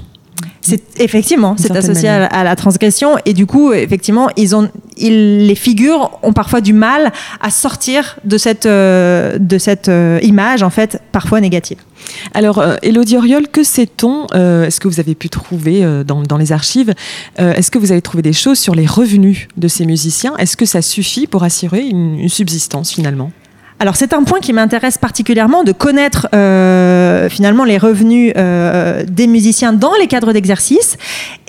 C'est 0.67 1.01
effectivement, 1.01 1.57
c'est 1.59 1.75
associé 1.77 2.09
à, 2.09 2.45
la 2.45 2.57
transgression 2.57 3.17
et 3.25 3.33
du 3.33 3.47
coup, 3.47 3.73
effectivement, 3.73 4.29
ils 4.37 4.55
ont, 4.57 4.69
les 4.99 5.55
figures 5.55 6.19
ont 6.23 6.33
parfois 6.33 6.61
du 6.61 6.73
mal 6.73 7.13
à 7.41 7.51
sortir 7.51 8.19
de 8.25 8.39
cette, 8.39 8.67
euh, 8.67 9.39
de 9.39 9.59
cette 9.59 9.89
euh, 9.89 10.19
image, 10.23 10.63
en 10.63 10.71
fait, 10.71 11.01
parfois 11.13 11.41
négative. 11.41 11.79
Alors, 12.35 12.63
Elodie 12.83 13.17
Oriol, 13.17 13.49
que 13.49 13.63
sait-on 13.63 14.27
Est-ce 14.27 14.81
que 14.81 14.89
vous 14.89 15.01
avez 15.01 15.15
pu 15.15 15.29
trouver 15.29 15.85
dans, 16.05 16.23
dans, 16.23 16.37
les 16.37 16.53
archives 16.53 16.95
Est-ce 17.39 17.71
que 17.71 17.79
vous 17.79 17.91
avez 17.91 18.03
trouvé 18.03 18.23
des 18.23 18.33
choses 18.33 18.59
sur 18.59 18.75
les 18.75 18.87
revenus 18.87 19.49
de 19.57 19.67
ces 19.67 19.87
musiciens? 19.87 20.37
Est-ce 20.37 20.57
que 20.57 20.67
ça 20.67 20.83
suffit 20.83 21.27
pour 21.27 21.43
assurer 21.43 21.83
une 21.83 22.29
subsistance 22.29 22.93
finalement? 22.93 23.33
Alors 23.79 23.95
c'est 23.97 24.15
un 24.15 24.23
point 24.23 24.41
qui 24.41 24.55
m'intéresse 24.55 24.97
particulièrement 24.97 25.63
de 25.63 25.73
connaître 25.73 26.29
euh, 26.35 27.29
finalement 27.29 27.65
les 27.65 27.77
revenus 27.77 28.33
euh, 28.37 29.05
des 29.07 29.27
musiciens 29.27 29.75
dans 29.75 29.93
les 30.01 30.07
cadres 30.07 30.33
d'exercice 30.33 30.97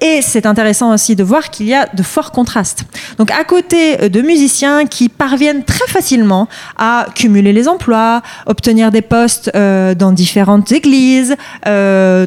et 0.02 0.20
c'est 0.22 0.46
intéressant 0.46 0.94
aussi 0.94 1.16
de 1.16 1.24
voir 1.24 1.50
qu'il 1.50 1.68
y 1.68 1.74
a 1.74 1.88
de 1.94 2.04
forts 2.04 2.32
contrastes. 2.32 2.84
Donc 3.18 3.32
à 3.32 3.44
côté 3.46 4.10
de 4.10 4.22
musiciens 4.22 4.86
qui 4.86 5.08
parviennent 5.08 5.64
très 5.64 5.88
facilement 5.88 6.50
à 6.78 7.08
cumuler 7.16 7.54
les 7.54 7.68
emplois, 7.68 8.22
obtenir 8.46 8.92
des 8.92 9.02
postes 9.02 9.50
euh, 9.56 9.96
dans 9.96 10.12
différentes 10.12 10.72
églises, 10.72 11.36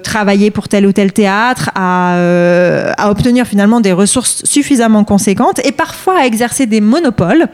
travailler 0.03 0.51
pour 0.51 0.69
tel 0.69 0.87
ou 0.87 0.93
tel 0.93 1.13
théâtre, 1.13 1.71
à, 1.75 2.93
à, 2.97 3.11
obtenir 3.11 3.47
finalement 3.47 3.81
des 3.81 3.93
ressources 3.93 4.45
suffisamment 4.45 5.05
conséquentes 5.05 5.61
et 5.65 5.73
parfois 5.73 6.21
à 6.21 6.25
exercer 6.25 6.67
des 6.67 6.81
monopoles. 6.81 7.47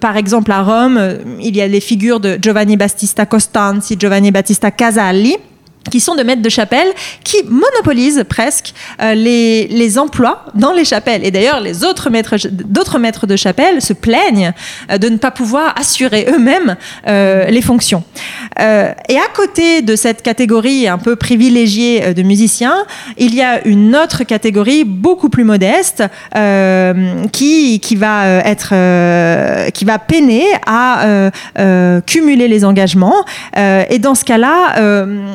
par 0.00 0.16
exemple 0.16 0.52
à 0.52 0.62
Rome, 0.62 1.07
euh, 1.07 1.07
il 1.40 1.56
y 1.56 1.60
a 1.60 1.66
les 1.66 1.80
figures 1.80 2.20
de 2.20 2.38
Giovanni 2.40 2.76
Battista 2.76 3.26
Costanzi, 3.26 3.96
Giovanni 3.96 4.30
Battista 4.30 4.70
Casalli 4.70 5.36
qui 5.90 6.00
sont 6.00 6.14
de 6.14 6.22
maîtres 6.22 6.42
de 6.42 6.48
chapelle, 6.48 6.88
qui 7.24 7.42
monopolisent 7.44 8.24
presque 8.28 8.74
euh, 9.00 9.14
les, 9.14 9.98
emplois 9.98 10.44
dans 10.54 10.72
les 10.72 10.84
chapelles. 10.84 11.24
Et 11.24 11.30
d'ailleurs, 11.30 11.60
les 11.60 11.84
autres 11.84 12.10
maîtres, 12.10 12.36
d'autres 12.50 12.98
maîtres 12.98 13.26
de 13.26 13.36
chapelle 13.36 13.80
se 13.80 13.92
plaignent 13.94 14.52
euh, 14.90 14.98
de 14.98 15.08
ne 15.08 15.16
pas 15.16 15.30
pouvoir 15.30 15.74
assurer 15.78 16.26
eux-mêmes 16.30 16.76
euh, 17.06 17.46
les 17.46 17.62
fonctions. 17.62 18.04
et 18.58 19.16
à 19.16 19.28
côté 19.34 19.82
de 19.82 19.96
cette 19.96 20.22
catégorie 20.22 20.88
un 20.88 20.98
peu 20.98 21.16
privilégiée 21.16 22.12
de 22.12 22.22
musiciens, 22.22 22.84
il 23.16 23.34
y 23.34 23.42
a 23.42 23.66
une 23.66 23.94
autre 23.96 24.24
catégorie 24.24 24.84
beaucoup 24.84 25.28
plus 25.28 25.44
modeste 25.44 26.02
qui, 27.32 27.80
qui 27.80 27.96
va 27.96 28.26
être, 28.44 29.70
qui 29.70 29.84
va 29.84 29.98
peiner 29.98 30.44
à 30.66 31.30
cumuler 32.06 32.48
les 32.48 32.64
engagements. 32.64 33.24
et 33.56 33.98
dans 33.98 34.14
ce 34.14 34.24
cas-là, 34.24 34.56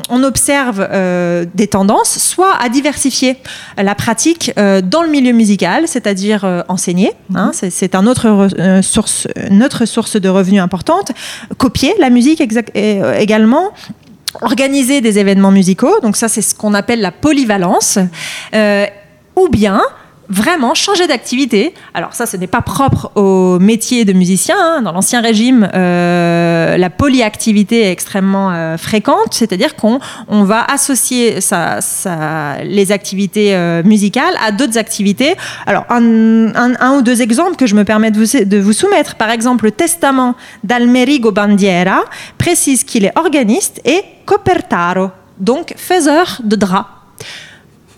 on 0.09 0.23
observe 0.23 0.42
observe 0.43 0.85
euh, 0.91 1.45
des 1.53 1.67
tendances, 1.67 2.17
soit 2.17 2.53
à 2.61 2.67
diversifier 2.67 3.37
la 3.77 3.95
pratique 3.95 4.51
euh, 4.57 4.81
dans 4.81 5.01
le 5.01 5.07
milieu 5.07 5.31
musical, 5.31 5.87
c'est-à-dire 5.87 6.43
euh, 6.43 6.63
enseigner, 6.67 7.11
hein, 7.33 7.51
mhm. 7.63 7.69
c'est 7.71 7.95
un 7.95 8.05
autre 8.07 8.49
source, 8.81 9.27
une 9.49 9.63
autre 9.63 9.85
source 9.85 10.17
de 10.17 10.27
revenus 10.27 10.61
importante, 10.61 11.13
copier 11.57 11.93
la 11.99 12.09
musique 12.09 12.43
également 12.75 13.71
organiser 14.41 14.99
des 14.99 15.17
événements 15.17 15.51
musicaux, 15.51 15.99
donc 16.01 16.17
ça 16.17 16.27
c'est 16.27 16.41
ce 16.41 16.55
qu'on 16.55 16.73
appelle 16.73 16.99
la 16.99 17.11
polyvalence, 17.11 17.99
ou 19.35 19.47
bien 19.49 19.81
vraiment 20.29 20.73
changer 20.73 21.07
d'activité. 21.07 21.73
Alors 21.93 22.13
ça, 22.13 22.25
ce 22.25 22.37
n'est 22.37 22.47
pas 22.47 22.61
propre 22.61 23.11
au 23.15 23.59
métier 23.59 24.05
de 24.05 24.13
musicien. 24.13 24.55
Hein. 24.59 24.81
Dans 24.81 24.91
l'ancien 24.91 25.21
régime, 25.21 25.69
euh, 25.73 26.42
la 26.77 26.89
polyactivité 26.89 27.81
est 27.81 27.91
extrêmement 27.91 28.51
euh, 28.51 28.77
fréquente, 28.77 29.31
c'est-à-dire 29.31 29.75
qu'on 29.75 29.99
on 30.27 30.43
va 30.43 30.63
associer 30.63 31.39
les 32.63 32.91
activités 32.91 33.55
euh, 33.55 33.83
musicales 33.83 34.35
à 34.45 34.51
d'autres 34.51 34.77
activités. 34.77 35.35
Alors 35.65 35.85
un, 35.89 36.97
ou 36.97 37.01
deux 37.01 37.21
exemples 37.21 37.55
que 37.55 37.67
je 37.67 37.75
me 37.75 37.83
permets 37.83 38.11
de 38.11 38.19
vous, 38.19 38.45
de 38.45 38.57
vous 38.57 38.73
soumettre. 38.73 39.15
Par 39.15 39.29
exemple, 39.29 39.65
le 39.65 39.71
testament 39.71 40.35
d'Almerigo 40.63 41.31
Bandiera 41.31 42.01
précise 42.37 42.83
qu'il 42.83 43.05
est 43.05 43.17
organiste 43.17 43.81
et 43.85 44.01
copertaro, 44.25 45.09
donc 45.39 45.73
faiseur 45.77 46.41
de 46.43 46.55
draps. 46.55 46.89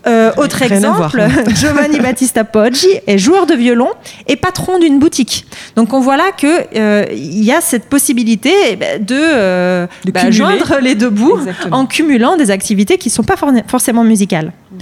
Euh, 0.06 0.32
autre 0.36 0.62
exemple, 0.62 1.20
Giovanni 1.54 1.98
Battista 1.98 2.44
Poggi 2.44 2.88
est 3.06 3.18
joueur 3.18 3.46
de 3.46 3.54
violon 3.54 3.88
et 4.28 4.36
patron 4.36 4.78
d'une 4.78 4.98
boutique. 4.98 5.46
Donc 5.74 5.92
on 5.92 6.00
voit 6.00 6.16
là 6.16 6.30
qu'il 6.36 6.48
euh, 6.76 7.06
y 7.12 7.52
a 7.52 7.60
cette 7.60 7.86
possibilité 7.86 8.52
eh 8.70 8.76
ben, 8.76 9.04
de, 9.04 9.16
euh, 9.18 9.86
bah, 10.12 10.30
joindre 10.30 10.78
les 10.80 10.94
deux 10.94 11.10
bouts 11.10 11.38
en 11.72 11.86
cumulant 11.86 12.36
des 12.36 12.50
activités 12.50 12.98
qui 12.98 13.08
ne 13.08 13.14
sont 13.14 13.24
pas 13.24 13.36
forcément 13.66 14.04
musicales. 14.04 14.52
Mm. 14.70 14.76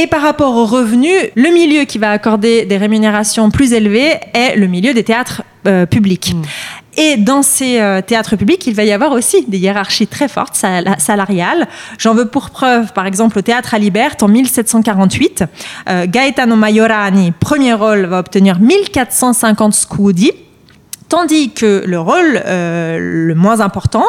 Et 0.00 0.06
par 0.08 0.22
rapport 0.22 0.56
aux 0.56 0.66
revenus, 0.66 1.20
le 1.36 1.50
milieu 1.50 1.84
qui 1.84 1.98
va 1.98 2.10
accorder 2.10 2.64
des 2.64 2.76
rémunérations 2.76 3.50
plus 3.50 3.72
élevées 3.74 4.18
est 4.32 4.56
le 4.56 4.66
milieu 4.66 4.92
des 4.92 5.04
théâtres 5.04 5.42
publics. 5.88 6.34
Mm. 6.34 6.42
Et 6.96 7.16
dans 7.16 7.42
ces 7.42 7.80
euh, 7.80 8.00
théâtres 8.00 8.36
publics, 8.36 8.66
il 8.66 8.74
va 8.74 8.84
y 8.84 8.92
avoir 8.92 9.12
aussi 9.12 9.44
des 9.46 9.58
hiérarchies 9.58 10.06
très 10.06 10.28
fortes 10.28 10.54
salariales. 10.54 11.68
J'en 11.98 12.14
veux 12.14 12.26
pour 12.26 12.50
preuve, 12.50 12.92
par 12.92 13.06
exemple, 13.06 13.38
au 13.38 13.42
théâtre 13.42 13.74
à 13.74 13.78
Liberte 13.78 14.22
en 14.22 14.28
1748. 14.28 15.44
Euh, 15.88 16.06
Gaetano 16.06 16.56
Majorani, 16.56 17.32
premier 17.32 17.74
rôle, 17.74 18.06
va 18.06 18.18
obtenir 18.18 18.60
1450 18.60 19.74
scudi, 19.74 20.32
tandis 21.08 21.52
que 21.52 21.82
le 21.86 21.98
rôle 21.98 22.42
euh, 22.46 22.98
le 23.00 23.34
moins 23.34 23.60
important 23.60 24.06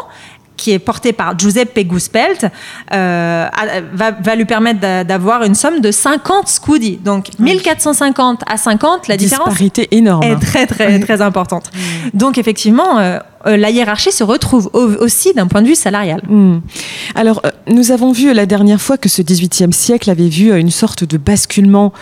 qui 0.58 0.72
est 0.72 0.80
porté 0.80 1.14
par 1.14 1.38
Giuseppe 1.38 1.80
Guspelt, 1.80 2.46
euh, 2.94 3.48
va, 3.94 4.36
lui 4.36 4.46
permettre 4.46 4.80
d'avoir 5.04 5.44
une 5.44 5.56
somme 5.56 5.82
de 5.82 5.92
50 5.92 6.48
scudi. 6.48 6.98
Donc 6.98 7.30
1450 7.40 8.42
à 8.48 8.58
50, 8.58 9.08
la 9.08 9.18
différence 9.18 9.54
énorme. 9.92 10.24
est 10.24 10.40
très 10.40 10.66
très 10.68 11.00
très 11.00 11.22
importante. 11.22 11.70
Donc 12.14 12.38
effectivement, 12.38 13.00
euh, 13.00 13.20
euh, 13.48 13.58
la 13.58 13.70
hiérarchie 13.70 14.12
se 14.12 14.24
retrouve 14.24 14.70
aussi 14.74 15.34
d'un 15.34 15.48
point 15.48 15.62
de 15.62 15.68
vue 15.68 15.76
salarial. 15.76 16.22
Mm. 16.28 16.60
Alors 17.16 17.42
nous 17.68 17.92
avons 17.92 18.12
vu 18.12 18.34
la 18.34 18.46
dernière 18.46 18.82
fois 18.82 18.98
que 18.98 19.10
ce 19.10 19.22
18e 19.22 19.72
siècle 19.72 20.10
avait 20.10 20.30
vu 20.30 20.58
une 20.58 20.72
sorte 20.72 21.04
de 21.04 21.18
basculement 21.18 21.94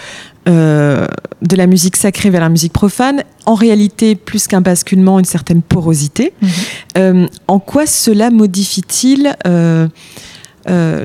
euh, 0.47 1.05
de 1.41 1.55
la 1.55 1.67
musique 1.67 1.95
sacrée 1.95 2.29
vers 2.29 2.41
la 2.41 2.50
musique 2.50 2.73
profane, 2.73 3.23
en 3.45 3.55
réalité, 3.55 4.15
plus 4.15 4.47
qu'un 4.47 4.62
basculement, 4.62 5.19
une 5.19 5.25
certaine 5.25 5.62
porosité. 5.62 6.33
Mhm. 6.41 6.50
Euh, 6.97 7.27
en 7.47 7.59
quoi 7.59 7.85
cela 7.85 8.29
modifie-t-il 8.29 9.35
euh, 9.45 9.88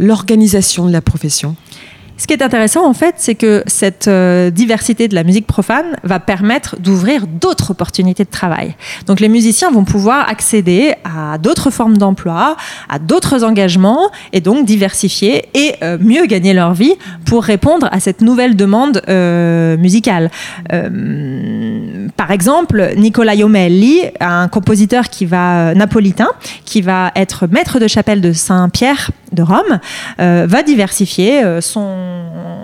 l'organisation 0.01 0.87
de 0.87 0.93
la 0.93 1.01
profession? 1.01 1.57
Ce 2.19 2.27
qui 2.27 2.33
est 2.33 2.43
intéressant, 2.43 2.85
en 2.85 2.95
fait, 2.95 3.15
c'est 3.19 3.37
que 3.37 3.63
cette 3.67 4.09
euh, 4.09 4.51
diversité 4.51 5.07
de 5.07 5.15
la 5.15 5.23
musique 5.23 5.47
profane 5.47 5.97
va 6.03 6.19
permettre 6.19 6.77
d'ouvrir 6.81 7.29
d'autres 7.29 7.71
opportunités 7.71 8.25
de 8.25 8.31
travail. 8.31 8.75
Donc, 9.07 9.21
les 9.21 9.29
musiciens 9.29 9.71
vont 9.71 9.85
pouvoir 9.85 10.29
accéder 10.29 10.95
à 11.05 11.39
d'autres 11.39 11.71
formes 11.71 11.97
d'emploi, 11.97 12.57
à 12.89 12.99
d'autres 12.99 13.45
engagements, 13.45 14.11
et 14.33 14.41
donc 14.41 14.67
diversifier 14.67 15.45
et 15.55 15.77
euh, 15.85 15.97
mieux 16.01 16.27
gagner 16.27 16.55
leur 16.55 16.75
vie 16.75 16.95
pour 17.25 17.45
répondre 17.45 17.89
à 17.93 18.01
cette 18.01 18.21
nouvelle 18.21 18.57
demande 18.57 19.01
euh, 19.09 19.77
musicale. 19.77 20.31
par 22.17 22.33
exemple, 22.33 22.95
Nicola 22.97 23.37
Iomelli, 23.37 24.01
un 24.19 24.49
compositeur 24.49 25.09
qui 25.09 25.25
va 25.25 25.73
napolitain, 25.75 26.31
qui 26.65 26.81
va 26.83 27.13
être 27.15 27.47
maître 27.47 27.79
de 27.79 27.87
chapelle 27.87 28.21
de 28.21 28.33
Saint-Pierre 28.33 29.13
de 29.33 29.43
Rome, 29.43 29.81
va 30.19 30.63
diversifier 30.63 31.61
son 31.63 32.58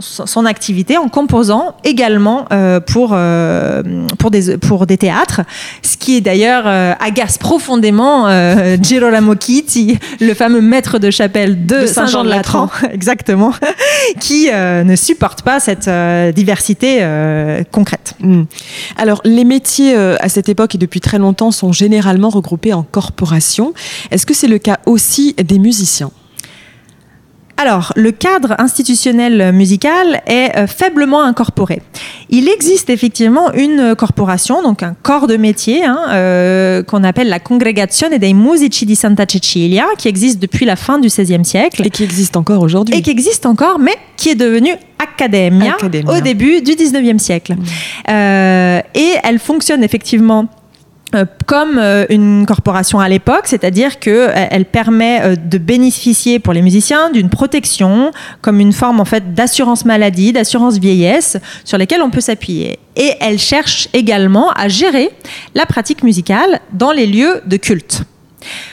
son, 0.00 0.46
activité 0.46 0.96
en 0.96 1.08
composant 1.08 1.74
également 1.84 2.46
euh, 2.52 2.80
pour, 2.80 3.10
euh, 3.12 3.82
pour, 4.18 4.30
des, 4.30 4.56
pour 4.56 4.86
des 4.86 4.96
théâtres, 4.96 5.42
ce 5.82 5.96
qui 5.96 6.16
est 6.16 6.20
d'ailleurs 6.20 6.64
euh, 6.66 6.92
agace 7.00 7.38
profondément 7.38 8.28
Girolamo 8.82 9.34
Chitti, 9.34 9.98
le 10.20 10.34
fameux 10.34 10.60
maître 10.60 10.98
de 10.98 11.10
chapelle 11.10 11.66
de, 11.66 11.86
Saint-Jean-de-Latran, 11.86 12.70
exactement, 12.92 13.52
qui 14.20 14.50
ne 14.50 14.96
supporte 14.96 15.42
pas 15.42 15.60
cette 15.60 15.90
diversité 16.34 17.06
concrète. 17.70 18.14
Hmm. 18.20 18.44
Alors, 18.96 19.20
les 19.24 19.44
métiers 19.44 19.96
à 19.96 20.28
cette 20.28 20.48
époque 20.48 20.74
et 20.74 20.78
depuis 20.78 21.00
très 21.00 21.18
longtemps 21.18 21.50
sont 21.50 21.72
généralement 21.72 22.28
regroupés 22.28 22.72
en 22.72 22.82
corporations. 22.82 23.72
Est-ce 24.10 24.26
que 24.26 24.34
c'est 24.34 24.48
le 24.48 24.58
cas 24.58 24.78
aussi 24.86 25.34
des 25.34 25.58
musiciens? 25.58 26.10
Alors, 27.60 27.92
le 27.96 28.12
cadre 28.12 28.54
institutionnel 28.58 29.52
musical 29.52 30.22
est 30.28 30.56
euh, 30.56 30.66
faiblement 30.68 31.22
incorporé. 31.22 31.82
Il 32.30 32.48
existe 32.48 32.88
effectivement 32.88 33.52
une 33.52 33.96
corporation, 33.96 34.62
donc 34.62 34.84
un 34.84 34.94
corps 35.02 35.26
de 35.26 35.36
métier, 35.36 35.84
hein, 35.84 35.98
euh, 36.10 36.84
qu'on 36.84 37.02
appelle 37.02 37.28
la 37.28 37.40
Congregazione 37.40 38.16
dei 38.18 38.32
Musici 38.32 38.86
di 38.86 38.94
Santa 38.94 39.24
Cecilia, 39.28 39.86
qui 39.98 40.06
existe 40.06 40.38
depuis 40.38 40.66
la 40.66 40.76
fin 40.76 41.00
du 41.00 41.08
XVIe 41.08 41.44
siècle. 41.44 41.84
Et 41.84 41.90
qui 41.90 42.04
existe 42.04 42.36
encore 42.36 42.62
aujourd'hui. 42.62 42.96
Et 42.96 43.02
qui 43.02 43.10
existe 43.10 43.44
encore, 43.44 43.80
mais 43.80 43.96
qui 44.16 44.30
est 44.30 44.36
devenue 44.36 44.74
Accademia, 45.00 45.76
au 46.08 46.20
début 46.20 46.60
du 46.60 46.74
XIXe 46.76 47.22
siècle. 47.22 47.54
Mmh. 47.54 48.10
Euh, 48.10 48.80
et 48.94 49.14
elle 49.24 49.38
fonctionne 49.40 49.82
effectivement 49.82 50.48
euh, 51.14 51.24
comme 51.46 51.78
euh, 51.78 52.04
une 52.10 52.44
corporation 52.44 53.00
à 53.00 53.08
l'époque, 53.08 53.46
c'est-à-dire 53.46 53.98
qu'elle 53.98 54.66
permet 54.70 55.20
euh, 55.22 55.36
de 55.36 55.56
bénéficier 55.56 56.38
pour 56.38 56.52
les 56.52 56.60
musiciens 56.60 57.10
d'une 57.10 57.30
protection 57.30 58.10
comme 58.42 58.60
une 58.60 58.74
forme 58.74 59.00
en 59.00 59.06
fait 59.06 59.32
d'assurance 59.32 59.86
maladie, 59.86 60.34
d'assurance 60.34 60.76
vieillesse 60.78 61.38
sur 61.64 61.78
lesquelles 61.78 62.02
on 62.02 62.10
peut 62.10 62.20
s'appuyer. 62.20 62.78
Et 62.94 63.12
elle 63.20 63.38
cherche 63.38 63.88
également 63.94 64.50
à 64.50 64.68
gérer 64.68 65.08
la 65.54 65.64
pratique 65.64 66.02
musicale 66.02 66.60
dans 66.72 66.92
les 66.92 67.06
lieux 67.06 67.40
de 67.46 67.56
culte. 67.56 68.04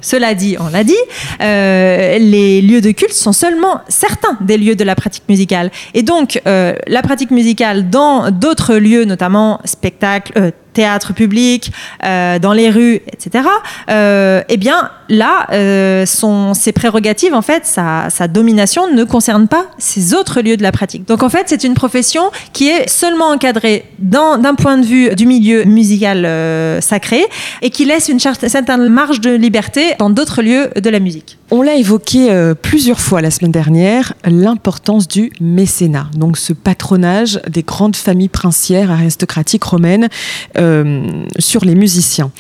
Cela 0.02 0.34
dit, 0.34 0.58
on 0.60 0.70
l'a 0.70 0.84
dit, 0.84 0.94
euh, 1.42 2.18
les 2.18 2.62
lieux 2.62 2.82
de 2.82 2.92
culte 2.92 3.14
sont 3.14 3.34
seulement 3.34 3.82
certains 3.88 4.38
des 4.42 4.58
lieux 4.58 4.76
de 4.76 4.84
la 4.84 4.96
pratique 4.96 5.24
musicale. 5.30 5.72
Et 5.94 6.04
donc, 6.04 6.42
euh, 6.48 6.76
la 6.88 7.02
pratique 7.02 7.32
musicale 7.32 7.90
dans 7.90 8.32
d'autres 8.32 8.76
lieux, 8.76 9.06
notamment 9.06 9.60
spectacles, 9.66 10.32
euh, 10.38 10.52
théâtre 10.76 11.14
public, 11.14 11.72
euh, 12.04 12.38
dans 12.38 12.54
les 12.54 12.70
rues, 12.70 13.02
etc. 13.12 13.46
Euh, 13.90 14.44
eh 14.50 14.58
bien, 14.58 14.92
là, 15.10 15.48
euh, 15.52 16.06
son, 16.06 16.54
ses 16.54 16.72
prérogatives, 16.72 17.34
en 17.34 17.42
fait, 17.42 17.66
sa, 17.66 18.10
sa 18.10 18.28
domination 18.28 18.84
ne 18.92 19.04
concerne 19.04 19.48
pas 19.48 19.66
ces 19.80 20.14
autres 20.14 20.42
lieux 20.42 20.58
de 20.58 20.64
la 20.64 20.72
pratique. 20.72 21.08
Donc, 21.08 21.24
en 21.24 21.30
fait, 21.30 21.46
c'est 21.48 21.64
une 21.64 21.74
profession 21.74 22.24
qui 22.54 22.68
est 22.70 22.88
seulement 22.90 23.30
encadrée 23.30 23.86
d'un 24.00 24.56
point 24.56 24.78
de 24.78 24.86
vue 24.86 25.16
du 25.16 25.26
milieu 25.26 25.64
musical 25.66 26.26
euh, 26.26 26.82
sacré 26.82 27.26
et 27.62 27.70
qui 27.70 27.86
laisse 27.86 28.10
une 28.10 28.18
cer- 28.20 28.48
certaine 28.48 28.88
marge 28.90 29.22
de 29.22 29.32
liberté 29.36 29.96
dans 30.00 30.10
d'autres 30.10 30.42
lieux 30.42 30.70
de 30.76 30.90
la 30.90 31.00
musique. 31.00 31.38
On 31.52 31.62
l'a 31.62 31.76
évoqué 31.76 32.32
euh, 32.32 32.56
plusieurs 32.56 33.00
fois 33.00 33.22
la 33.22 33.30
semaine 33.30 33.52
dernière, 33.52 34.14
l'importance 34.26 35.08
du 35.08 35.32
mécénat, 35.40 36.10
donc 36.16 36.38
ce 36.38 36.54
patronage 36.54 37.40
des 37.48 37.62
grandes 37.62 37.96
familles 37.96 38.30
princières 38.30 38.90
aristocratiques 38.90 39.64
romaines 39.64 40.10
euh, 40.58 41.06
sur 41.38 41.64
les 41.64 41.76
musiciens. 41.76 42.32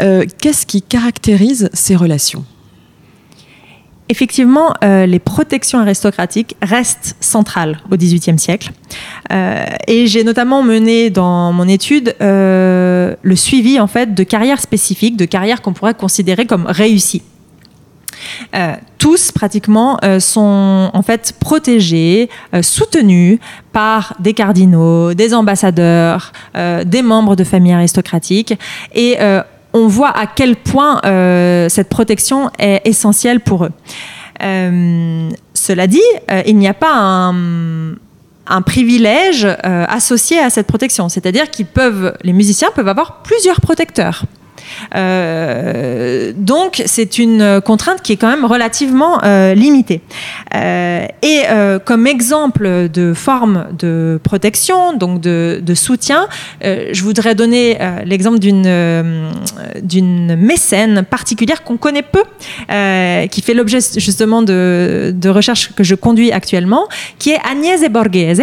Euh, 0.00 0.24
Qu'est-ce 0.40 0.64
qui 0.64 0.80
caractérise 0.80 1.70
ces 1.72 1.96
relations? 1.96 2.44
Effectivement, 4.08 4.74
les 4.82 5.18
protections 5.18 5.78
aristocratiques 5.78 6.54
restent 6.60 7.16
centrales 7.20 7.80
au 7.90 7.96
XVIIIe 7.96 8.38
siècle. 8.38 8.72
Et 9.86 10.06
j'ai 10.06 10.22
notamment 10.22 10.62
mené 10.62 11.08
dans 11.08 11.50
mon 11.54 11.66
étude 11.66 12.14
le 12.20 13.34
suivi 13.36 13.80
en 13.80 13.86
fait 13.86 14.12
de 14.12 14.22
carrières 14.22 14.60
spécifiques, 14.60 15.16
de 15.16 15.24
carrières 15.24 15.62
qu'on 15.62 15.72
pourrait 15.72 15.94
considérer 15.94 16.44
comme 16.44 16.66
réussies. 16.66 17.22
Euh, 18.54 18.74
tous 18.98 19.32
pratiquement 19.32 19.98
euh, 20.04 20.20
sont 20.20 20.90
en 20.92 21.02
fait 21.02 21.34
protégés, 21.38 22.28
euh, 22.54 22.62
soutenus 22.62 23.38
par 23.72 24.14
des 24.20 24.34
cardinaux, 24.34 25.14
des 25.14 25.34
ambassadeurs, 25.34 26.32
des 26.54 27.02
membres 27.02 27.36
de 27.36 27.44
familles 27.44 27.72
aristocratiques 27.72 28.58
et 28.94 29.16
on 29.72 29.86
voit 29.86 30.10
à 30.10 30.26
quel 30.26 30.56
point 30.56 31.00
cette 31.70 31.88
protection 31.88 32.50
est 32.58 32.82
essentielle 32.84 33.40
pour 33.40 33.64
eux. 33.64 33.72
Cela 35.54 35.86
dit, 35.86 36.02
il 36.46 36.58
n'y 36.58 36.68
a 36.68 36.74
pas 36.74 36.94
un, 36.94 38.62
privilège 38.66 39.48
associé 39.64 40.38
à 40.38 40.50
cette 40.50 40.66
protection, 40.66 41.08
c'est-à-dire 41.08 41.50
qu'ils 41.50 41.66
peuvent, 41.66 42.14
les 42.22 42.34
musiciens 42.34 42.68
peuvent 42.74 42.88
avoir 42.88 43.22
plusieurs 43.22 43.62
protecteurs. 43.62 44.26
Euh, 44.94 46.32
donc 46.36 46.82
c'est 46.86 47.18
une 47.18 47.60
contrainte 47.64 48.02
qui 48.02 48.12
est 48.12 48.16
quand 48.16 48.28
même 48.28 48.44
relativement 48.44 49.22
euh, 49.24 49.54
limitée. 49.54 50.00
Euh, 50.54 51.06
et 51.22 51.42
comme 51.84 52.06
exemple 52.06 52.88
de 52.92 53.14
forme 53.14 53.66
de 53.78 54.20
protection, 54.22 54.94
donc 54.94 55.20
de, 55.20 55.74
soutien, 55.74 56.28
je 56.62 57.02
voudrais 57.02 57.34
donner 57.34 57.78
l'exemple 58.04 58.38
d'une 58.38 59.30
d'une 59.82 60.36
mécène 60.36 61.04
particulière 61.08 61.64
qu'on 61.64 61.76
connaît 61.76 62.02
peu, 62.02 62.22
qui 63.28 63.42
fait 63.42 63.54
l'objet 63.54 63.78
justement 63.96 64.42
de, 64.42 65.12
de 65.14 65.28
recherches 65.28 65.72
que 65.74 65.84
je 65.84 65.94
conduis 65.94 66.32
actuellement, 66.32 66.88
qui 67.18 67.30
est 67.30 67.38
Agnese 67.48 67.88
Borghese. 67.88 68.42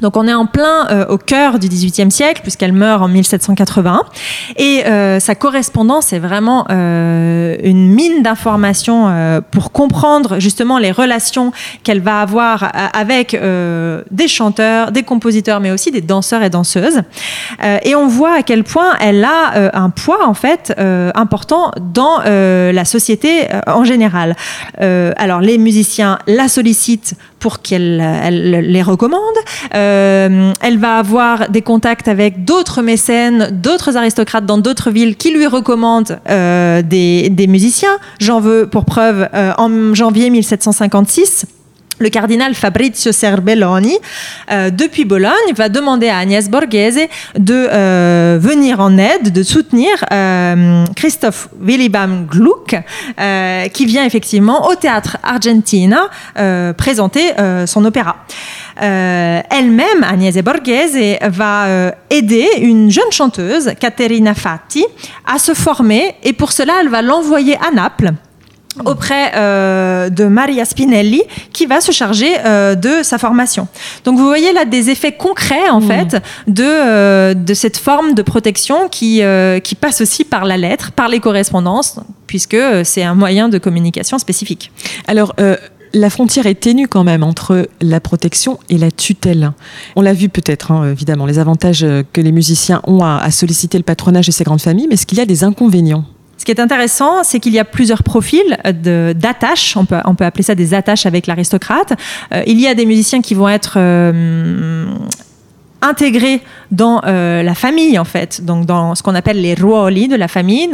Donc 0.00 0.16
on 0.16 0.26
est 0.26 0.34
en 0.34 0.46
plein 0.46 0.86
euh, 0.90 1.06
au 1.08 1.18
cœur 1.18 1.58
du 1.58 1.68
XVIIIe 1.68 2.10
siècle 2.10 2.42
puisqu'elle 2.42 2.72
meurt 2.72 3.02
en 3.02 3.08
1781 3.08 4.02
et 4.56 4.86
euh, 4.86 5.20
sa 5.20 5.34
correspondance 5.34 6.12
est 6.12 6.18
vraiment 6.18 6.66
euh, 6.70 7.56
une 7.62 7.88
mine 7.88 8.22
d'informations 8.22 9.08
euh, 9.08 9.40
pour 9.40 9.72
comprendre 9.72 10.38
justement 10.38 10.78
les 10.78 10.90
relations 10.90 11.52
qu'elle 11.82 12.00
va 12.00 12.20
avoir 12.20 12.64
euh, 12.64 12.68
avec 12.92 13.34
euh, 13.34 14.02
des 14.10 14.28
chanteurs, 14.28 14.92
des 14.92 15.02
compositeurs 15.02 15.60
mais 15.60 15.70
aussi 15.70 15.90
des 15.90 16.00
danseurs 16.00 16.42
et 16.42 16.50
danseuses 16.50 17.02
et 17.82 17.94
on 17.94 18.06
voit 18.06 18.34
à 18.34 18.42
quel 18.42 18.64
point 18.64 18.94
elle 19.00 19.24
a 19.24 19.70
un 19.74 19.90
poids 19.90 20.26
en 20.26 20.34
fait 20.34 20.74
important 21.14 21.72
dans 21.80 22.20
la 22.20 22.84
société 22.84 23.48
en 23.66 23.84
général. 23.84 24.36
Alors 24.78 25.40
les 25.40 25.58
musiciens 25.58 26.18
la 26.26 26.48
sollicitent 26.48 27.14
pour 27.38 27.60
qu'elle 27.60 28.00
elle 28.00 28.50
les 28.50 28.82
recommande. 28.82 29.20
Euh, 29.74 30.52
elle 30.60 30.78
va 30.78 30.96
avoir 30.96 31.48
des 31.50 31.62
contacts 31.62 32.08
avec 32.08 32.44
d'autres 32.44 32.82
mécènes, 32.82 33.50
d'autres 33.52 33.96
aristocrates 33.96 34.46
dans 34.46 34.58
d'autres 34.58 34.90
villes 34.90 35.16
qui 35.16 35.30
lui 35.30 35.46
recommandent 35.46 36.18
euh, 36.28 36.82
des, 36.82 37.30
des 37.30 37.46
musiciens. 37.46 37.98
J'en 38.20 38.40
veux 38.40 38.68
pour 38.68 38.84
preuve 38.84 39.28
euh, 39.34 39.52
en 39.58 39.94
janvier 39.94 40.30
1756. 40.30 41.46
Le 42.00 42.10
cardinal 42.10 42.54
Fabrizio 42.54 43.10
Serbelloni, 43.10 43.96
euh, 44.50 44.70
depuis 44.70 45.04
Bologne, 45.04 45.52
va 45.56 45.68
demander 45.68 46.08
à 46.08 46.18
Agnès 46.18 46.48
Borghese 46.48 47.08
de 47.36 47.54
euh, 47.54 48.38
venir 48.40 48.80
en 48.80 48.96
aide, 48.98 49.32
de 49.32 49.42
soutenir 49.42 49.90
euh, 50.12 50.84
Christophe 50.94 51.48
Willibam 51.60 52.26
Gluck, 52.26 52.76
euh, 53.18 53.66
qui 53.68 53.86
vient 53.86 54.04
effectivement 54.04 54.68
au 54.68 54.76
théâtre 54.76 55.16
Argentina 55.22 56.08
euh, 56.38 56.72
présenter 56.72 57.32
euh, 57.38 57.66
son 57.66 57.84
opéra. 57.84 58.16
Euh, 58.80 59.40
Elle-même, 59.50 60.04
Agnese 60.08 60.38
Borghese, 60.38 61.18
va 61.22 61.66
euh, 61.66 61.90
aider 62.10 62.46
une 62.60 62.90
jeune 62.90 63.10
chanteuse, 63.10 63.72
Caterina 63.80 64.34
Fatti, 64.34 64.84
à 65.26 65.38
se 65.38 65.52
former 65.52 66.14
et 66.22 66.32
pour 66.32 66.52
cela, 66.52 66.74
elle 66.80 66.88
va 66.88 67.02
l'envoyer 67.02 67.56
à 67.56 67.72
Naples 67.74 68.12
auprès 68.84 69.32
euh, 69.34 70.08
de 70.10 70.24
Maria 70.24 70.64
Spinelli 70.64 71.22
qui 71.52 71.66
va 71.66 71.80
se 71.80 71.92
charger 71.92 72.32
euh, 72.44 72.74
de 72.74 73.02
sa 73.02 73.18
formation. 73.18 73.68
Donc 74.04 74.18
vous 74.18 74.26
voyez 74.26 74.52
là 74.52 74.64
des 74.64 74.90
effets 74.90 75.12
concrets 75.12 75.68
en 75.70 75.80
fait 75.80 76.16
de, 76.46 76.64
euh, 76.64 77.34
de 77.34 77.54
cette 77.54 77.76
forme 77.76 78.14
de 78.14 78.22
protection 78.22 78.88
qui, 78.88 79.22
qui 79.64 79.74
passe 79.74 80.00
aussi 80.00 80.24
par 80.24 80.44
la 80.44 80.56
lettre, 80.56 80.92
par 80.92 81.08
les 81.08 81.20
correspondances, 81.20 82.00
puisque 82.26 82.56
c'est 82.84 83.02
un 83.02 83.14
moyen 83.14 83.48
de 83.48 83.58
communication 83.58 84.18
spécifique. 84.18 84.70
Alors, 85.06 85.34
la 85.94 86.10
frontière 86.10 86.46
est 86.46 86.60
ténue 86.60 86.86
quand 86.88 87.04
même 87.04 87.22
entre 87.22 87.68
la 87.80 88.00
protection 88.00 88.58
et 88.68 88.78
la 88.78 88.90
tutelle. 88.90 89.52
On 89.96 90.02
l'a 90.02 90.12
vu 90.12 90.28
peut-être, 90.28 90.70
hein, 90.70 90.90
évidemment, 90.90 91.26
les 91.26 91.38
avantages 91.38 91.86
que 92.12 92.20
les 92.20 92.32
musiciens 92.32 92.80
ont 92.86 93.02
à, 93.02 93.18
à 93.18 93.30
solliciter 93.30 93.78
le 93.78 93.84
patronage 93.84 94.26
de 94.26 94.32
ces 94.32 94.44
grandes 94.44 94.60
familles, 94.60 94.86
mais 94.88 94.94
est-ce 94.94 95.06
qu'il 95.06 95.18
y 95.18 95.22
a 95.22 95.26
des 95.26 95.44
inconvénients? 95.44 96.04
Qui 96.48 96.52
est 96.52 96.60
intéressant, 96.60 97.24
c'est 97.24 97.40
qu'il 97.40 97.52
y 97.52 97.58
a 97.58 97.64
plusieurs 97.66 98.02
profils 98.02 98.56
d'attaches, 98.64 99.76
on 99.76 99.84
peut, 99.84 100.24
appeler 100.24 100.42
ça 100.42 100.54
des 100.54 100.72
attaches 100.72 101.04
avec 101.04 101.26
l'aristocrate. 101.26 101.92
Euh, 102.32 102.42
il 102.46 102.58
y 102.58 102.66
a 102.66 102.74
des 102.74 102.86
musiciens 102.86 103.20
qui 103.20 103.34
vont 103.34 103.50
être 103.50 103.74
euh, 103.76 104.86
intégrés 105.82 106.40
dans 106.70 107.02
euh, 107.04 107.42
la 107.42 107.54
famille, 107.54 107.98
en 107.98 108.06
fait, 108.06 108.42
donc 108.46 108.64
dans 108.64 108.94
ce 108.94 109.02
qu'on 109.02 109.14
appelle 109.14 109.42
les 109.42 109.52
ruoli 109.52 110.08
de 110.08 110.16
la 110.16 110.26
famille, 110.26 110.70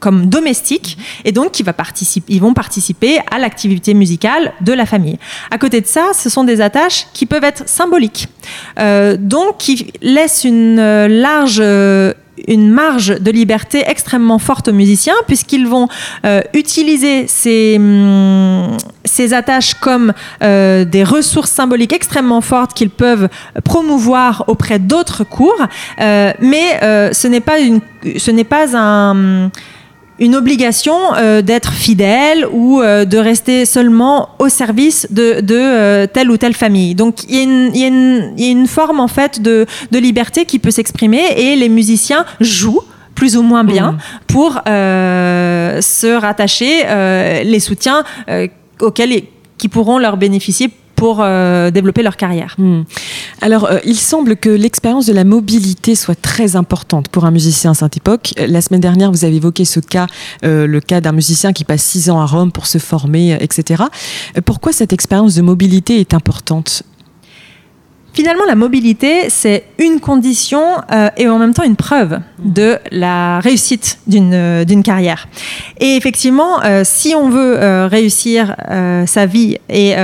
comme 0.00 0.30
domestiques, 0.30 0.96
et 1.26 1.32
donc 1.32 1.52
qui 1.52 1.62
va 1.62 1.74
participer, 1.74 2.32
ils 2.32 2.40
vont 2.40 2.54
participer 2.54 3.18
à 3.30 3.38
l'activité 3.38 3.92
musicale 3.92 4.54
de 4.62 4.72
la 4.72 4.86
famille. 4.86 5.18
À 5.50 5.58
côté 5.58 5.82
de 5.82 5.86
ça, 5.86 6.12
ce 6.14 6.30
sont 6.30 6.44
des 6.44 6.62
attaches 6.62 7.06
qui 7.12 7.26
peuvent 7.26 7.44
être 7.44 7.68
symboliques, 7.68 8.28
donc 9.18 9.58
qui 9.58 9.92
laissent 10.00 10.44
une 10.44 10.80
large 11.06 11.62
une 12.46 12.70
marge 12.70 13.20
de 13.20 13.30
liberté 13.30 13.82
extrêmement 13.86 14.38
forte 14.38 14.68
aux 14.68 14.72
musiciens 14.72 15.14
puisqu'ils 15.26 15.66
vont 15.66 15.88
euh, 16.24 16.40
utiliser 16.54 17.26
ces, 17.26 17.76
hum, 17.78 18.76
ces 19.04 19.34
attaches 19.34 19.74
comme 19.74 20.12
euh, 20.42 20.84
des 20.84 21.04
ressources 21.04 21.50
symboliques 21.50 21.92
extrêmement 21.92 22.40
fortes 22.40 22.74
qu'ils 22.74 22.90
peuvent 22.90 23.28
promouvoir 23.64 24.44
auprès 24.46 24.78
d'autres 24.78 25.24
cours, 25.24 25.56
Euh, 26.00 26.32
mais 26.40 26.78
ce 27.12 27.26
n'est 27.28 27.40
pas 27.40 27.58
une, 27.58 27.80
ce 28.18 28.30
n'est 28.30 28.44
pas 28.44 28.76
un 28.76 29.50
une 30.20 30.34
obligation 30.34 30.96
euh, 31.14 31.42
d'être 31.42 31.72
fidèle 31.72 32.46
ou 32.52 32.80
euh, 32.80 33.04
de 33.04 33.18
rester 33.18 33.64
seulement 33.64 34.30
au 34.38 34.48
service 34.48 35.06
de, 35.10 35.40
de 35.40 35.54
euh, 35.56 36.06
telle 36.06 36.30
ou 36.30 36.36
telle 36.36 36.54
famille. 36.54 36.94
Donc 36.94 37.24
il 37.28 37.34
y, 37.36 37.38
a 37.38 37.42
une- 37.42 37.70
y 37.74 37.84
y 38.36 38.46
a 38.46 38.48
forme 38.66 39.00
en 39.00 39.08
fait 39.08 39.40
de, 39.40 39.66
de 39.92 39.98
liberté 39.98 40.44
qui 40.44 40.58
peut 40.58 40.70
s'exprimer 40.72 41.22
et 41.36 41.56
les 41.56 41.68
musiciens 41.68 42.24
jouent 42.40 42.82
plus 43.14 43.36
ou 43.36 43.42
moins 43.42 43.64
bien 43.64 43.92
Mhm. 43.92 43.98
pour 44.28 44.60
euh, 44.68 45.80
se 45.80 46.06
rattacher 46.20 46.82
euh, 46.86 47.42
les 47.42 47.60
soutiens 47.60 48.04
euh, 48.28 48.46
auxquels 48.80 49.12
ils- 49.12 49.24
qui 49.56 49.68
pourront 49.68 49.98
leur 49.98 50.16
bénéficier 50.16 50.70
pour 50.98 51.18
euh, 51.20 51.70
développer 51.70 52.02
leur 52.02 52.16
carrière. 52.16 52.56
Hmm. 52.58 52.82
Alors, 53.40 53.66
euh, 53.66 53.78
il 53.84 53.96
semble 53.96 54.36
que 54.36 54.50
l'expérience 54.50 55.06
de 55.06 55.12
la 55.12 55.22
mobilité 55.22 55.94
soit 55.94 56.20
très 56.20 56.56
importante 56.56 57.08
pour 57.08 57.24
un 57.24 57.30
musicien 57.30 57.70
à 57.70 57.74
cette 57.74 57.96
époque. 57.96 58.34
La 58.36 58.60
semaine 58.60 58.80
dernière, 58.80 59.12
vous 59.12 59.24
avez 59.24 59.36
évoqué 59.36 59.64
ce 59.64 59.78
cas, 59.78 60.08
euh, 60.44 60.66
le 60.66 60.80
cas 60.80 61.00
d'un 61.00 61.12
musicien 61.12 61.52
qui 61.52 61.64
passe 61.64 61.82
six 61.82 62.10
ans 62.10 62.20
à 62.20 62.26
Rome 62.26 62.50
pour 62.50 62.66
se 62.66 62.78
former, 62.78 63.34
euh, 63.34 63.38
etc. 63.38 63.84
Euh, 64.36 64.40
Pourquoi 64.44 64.72
cette 64.72 64.92
expérience 64.92 65.36
de 65.36 65.42
mobilité 65.42 66.00
est 66.00 66.14
importante? 66.14 66.82
Finalement, 68.18 68.46
la 68.48 68.56
mobilité, 68.56 69.30
c'est 69.30 69.62
une 69.78 70.00
condition 70.00 70.60
euh, 70.92 71.08
et 71.16 71.28
en 71.28 71.38
même 71.38 71.54
temps 71.54 71.62
une 71.62 71.76
preuve 71.76 72.18
de 72.42 72.76
la 72.90 73.38
réussite 73.38 74.00
d'une 74.08 74.32
euh, 74.34 74.82
carrière. 74.82 75.28
Et 75.78 75.94
effectivement, 75.94 76.60
euh, 76.64 76.82
si 76.84 77.14
on 77.14 77.28
veut 77.28 77.56
euh, 77.56 77.86
réussir 77.86 78.56
sa 79.06 79.26
vie 79.26 79.58
et 79.68 79.94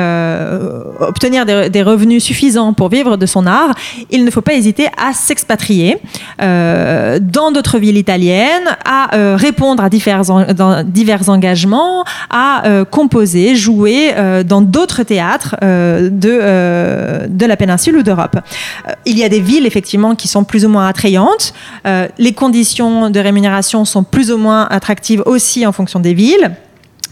obtenir 1.00 1.44
des, 1.44 1.70
des 1.70 1.82
revenus 1.82 2.22
suffisants 2.22 2.72
pour 2.72 2.88
vivre 2.88 3.16
de 3.16 3.26
son 3.26 3.46
art, 3.46 3.74
il 4.12 4.24
ne 4.24 4.30
faut 4.30 4.42
pas 4.42 4.54
hésiter 4.54 4.86
à 4.96 5.12
s'expatrier 5.12 5.96
dans 6.38 7.50
d'autres 7.52 7.78
villes 7.78 7.96
italiennes, 7.98 8.68
à 8.84 9.34
répondre 9.36 9.82
à 9.82 9.88
divers, 9.88 10.30
en- 10.30 10.82
divers 10.84 11.28
engagements, 11.28 12.04
à 12.30 12.62
composer, 12.90 13.56
jouer 13.56 14.12
dans 14.46 14.60
d'autres 14.60 15.02
théâtres 15.02 15.56
de, 15.60 17.26
de 17.28 17.46
la 17.46 17.56
péninsule 17.56 18.03
d'Europe. 18.04 18.36
Euh, 18.36 18.92
il 19.06 19.18
y 19.18 19.24
a 19.24 19.28
des 19.28 19.40
villes 19.40 19.66
effectivement 19.66 20.14
qui 20.14 20.28
sont 20.28 20.44
plus 20.44 20.64
ou 20.64 20.68
moins 20.68 20.86
attrayantes. 20.86 21.54
Euh, 21.86 22.08
les 22.18 22.32
conditions 22.32 23.10
de 23.10 23.20
rémunération 23.20 23.84
sont 23.84 24.04
plus 24.04 24.30
ou 24.30 24.38
moins 24.38 24.66
attractives 24.70 25.22
aussi 25.26 25.66
en 25.66 25.72
fonction 25.72 26.00
des 26.00 26.14
villes. 26.14 26.54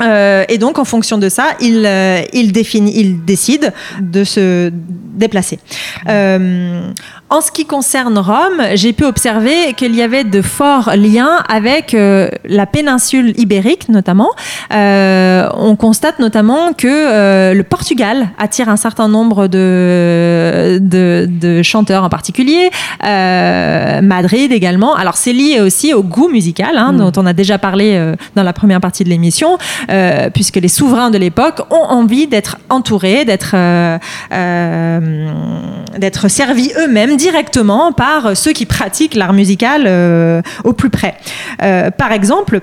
Euh, 0.00 0.44
et 0.48 0.58
donc, 0.58 0.78
en 0.78 0.84
fonction 0.84 1.18
de 1.18 1.28
ça, 1.28 1.50
il, 1.60 1.84
euh, 1.86 2.22
décide 3.24 3.72
de 4.00 4.24
se 4.24 4.70
déplacer. 4.72 5.58
En 7.32 7.40
ce 7.40 7.50
qui 7.50 7.64
concerne 7.64 8.18
Rome, 8.18 8.62
j'ai 8.74 8.92
pu 8.92 9.04
observer 9.04 9.72
qu'il 9.74 9.94
y 9.94 10.02
avait 10.02 10.22
de 10.22 10.42
forts 10.42 10.90
liens 10.94 11.42
avec 11.48 11.94
euh, 11.94 12.28
la 12.44 12.66
péninsule 12.66 13.32
ibérique, 13.38 13.88
notamment. 13.88 14.28
Euh, 14.74 15.48
on 15.56 15.74
constate 15.74 16.18
notamment 16.18 16.74
que 16.74 16.86
euh, 16.88 17.54
le 17.54 17.62
Portugal 17.62 18.28
attire 18.38 18.68
un 18.68 18.76
certain 18.76 19.08
nombre 19.08 19.46
de, 19.46 20.78
de, 20.78 21.26
de 21.26 21.62
chanteurs 21.62 22.04
en 22.04 22.10
particulier, 22.10 22.68
Madrid 23.02 24.52
également. 24.52 24.94
Alors, 24.94 25.16
c'est 25.16 25.32
lié 25.32 25.60
aussi 25.60 25.94
au 25.94 26.02
goût 26.02 26.28
musical, 26.28 26.76
hein, 26.76 26.92
Mm. 26.92 26.98
dont 26.98 27.12
on 27.16 27.24
a 27.24 27.32
déjà 27.32 27.56
parlé 27.56 28.12
dans 28.36 28.42
la 28.42 28.52
première 28.52 28.80
partie 28.80 29.04
de 29.04 29.08
l'émission, 29.08 29.56
puisque 30.34 30.56
les 30.56 30.68
souverains 30.68 31.10
de 31.10 31.16
l'époque 31.16 31.62
ont 31.70 31.86
envie 31.88 32.26
d'être 32.26 32.58
entourés, 32.68 33.24
d'être 33.24 33.54
d'être 35.98 36.28
servis 36.28 36.72
eux-mêmes 36.78 37.16
directement 37.22 37.92
par 37.92 38.36
ceux 38.36 38.52
qui 38.52 38.66
pratiquent 38.66 39.14
l'art 39.14 39.32
musical 39.32 39.84
euh, 39.86 40.42
au 40.64 40.72
plus 40.72 40.90
près. 40.90 41.14
Euh, 41.62 41.92
par 41.92 42.10
exemple, 42.10 42.60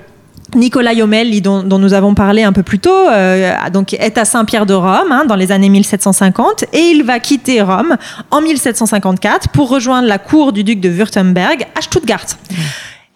Nicolas 0.54 0.94
Jomelli, 0.94 1.40
dont, 1.40 1.62
dont 1.62 1.78
nous 1.78 1.94
avons 1.94 2.14
parlé 2.14 2.42
un 2.42 2.52
peu 2.52 2.62
plus 2.62 2.78
tôt, 2.78 3.08
euh, 3.08 3.52
donc 3.72 3.94
est 3.94 4.18
à 4.18 4.26
Saint-Pierre 4.26 4.66
de 4.66 4.74
Rome 4.74 5.12
hein, 5.12 5.24
dans 5.26 5.36
les 5.36 5.50
années 5.50 5.70
1750 5.70 6.64
et 6.74 6.90
il 6.90 7.04
va 7.04 7.20
quitter 7.20 7.62
Rome 7.62 7.96
en 8.30 8.42
1754 8.42 9.48
pour 9.48 9.70
rejoindre 9.70 10.06
la 10.06 10.18
cour 10.18 10.52
du 10.52 10.62
duc 10.62 10.80
de 10.80 10.90
Württemberg 10.90 11.66
à 11.74 11.80
Stuttgart. 11.80 12.26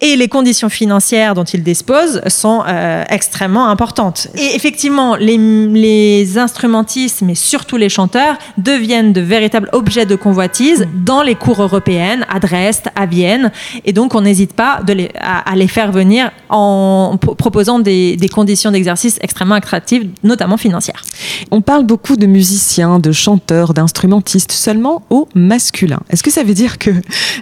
Et 0.07 0.17
les 0.17 0.29
conditions 0.29 0.69
financières 0.69 1.35
dont 1.35 1.45
il 1.45 1.63
dispose 1.63 2.21
sont 2.29 2.63
euh, 2.67 3.05
extrêmement 3.09 3.69
importantes. 3.71 4.29
Et 4.35 4.55
effectivement, 4.55 5.17
les, 5.17 5.39
les 5.39 6.37
instrumentistes, 6.37 7.23
mais 7.23 7.35
surtout 7.35 7.79
les 7.79 7.89
chanteurs, 7.89 8.37
deviennent 8.59 9.15
de 9.15 9.23
véritables 9.23 9.71
objets 9.73 10.05
de 10.05 10.15
convoitise 10.15 10.87
dans 11.07 11.23
les 11.23 11.35
cours 11.35 11.63
européennes, 11.63 12.27
à 12.29 12.39
Dresde, 12.39 12.89
à 12.95 13.07
Vienne. 13.07 13.51
Et 13.87 13.95
donc, 13.95 14.15
on 14.15 14.21
n'hésite 14.21 14.53
pas 14.53 14.83
de 14.87 14.93
les, 14.93 15.11
à, 15.19 15.51
à 15.51 15.57
les 15.57 15.69
faire 15.69 15.91
venir 15.91 16.31
en 16.51 17.17
pro- 17.19 17.35
proposant 17.35 17.79
des, 17.79 18.17
des 18.19 18.29
conditions 18.29 18.71
d'exercice 18.71 19.19
extrêmement 19.23 19.55
attractives, 19.55 20.07
notamment 20.23 20.59
financières. 20.59 21.03
On 21.51 21.63
parle 21.63 21.85
beaucoup 21.85 22.17
de 22.17 22.27
musiciens, 22.27 22.99
de 22.99 23.11
chanteurs, 23.11 23.73
d'instrumentistes, 23.73 24.53
seulement 24.53 25.03
au 25.09 25.29
masculin. 25.35 26.01
Est-ce 26.11 26.23
que 26.23 26.31
ça 26.31 26.43
veut 26.43 26.53
dire 26.53 26.77
que 26.79 26.91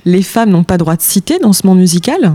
les 0.05 0.23
femmes 0.23 0.51
n'ont 0.51 0.63
pas 0.63 0.79
droit 0.79 0.95
de 0.95 1.03
citer 1.03 1.41
dans 1.41 1.53
ce 1.53 1.67
monde 1.67 1.79
musical? 1.79 2.33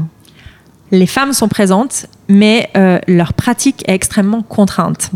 Les 0.92 1.08
femmes 1.08 1.34
sont 1.34 1.48
présentes, 1.48 2.06
mais 2.30 2.70
euh, 2.78 3.00
leur 3.08 3.34
pratique 3.34 3.84
est 3.88 3.94
extrêmement 3.94 4.42
contrainte. 4.42 5.12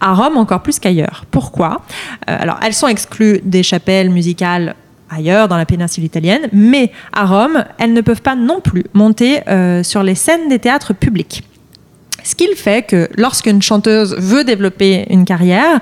À 0.00 0.14
Rome, 0.14 0.36
encore 0.36 0.62
plus 0.62 0.78
qu'ailleurs. 0.78 1.24
Pourquoi? 1.30 1.82
Euh, 2.28 2.36
Alors, 2.38 2.58
elles 2.62 2.74
sont 2.74 2.88
exclues 2.88 3.40
des 3.44 3.62
chapelles 3.62 4.10
musicales 4.10 4.74
ailleurs, 5.10 5.48
dans 5.48 5.56
la 5.56 5.66
péninsule 5.66 6.04
italienne, 6.04 6.48
mais 6.52 6.90
à 7.12 7.26
Rome, 7.26 7.64
elles 7.78 7.92
ne 7.92 8.00
peuvent 8.00 8.22
pas 8.22 8.34
non 8.34 8.60
plus 8.60 8.84
monter 8.92 9.40
euh, 9.48 9.82
sur 9.82 10.02
les 10.02 10.14
scènes 10.14 10.48
des 10.48 10.58
théâtres 10.58 10.94
publics. 10.94 11.44
Ce 12.24 12.34
qui 12.34 12.48
fait 12.56 12.84
que 12.84 13.08
lorsqu'une 13.16 13.62
chanteuse 13.62 14.16
veut 14.18 14.42
développer 14.42 15.06
une 15.10 15.24
carrière, 15.24 15.78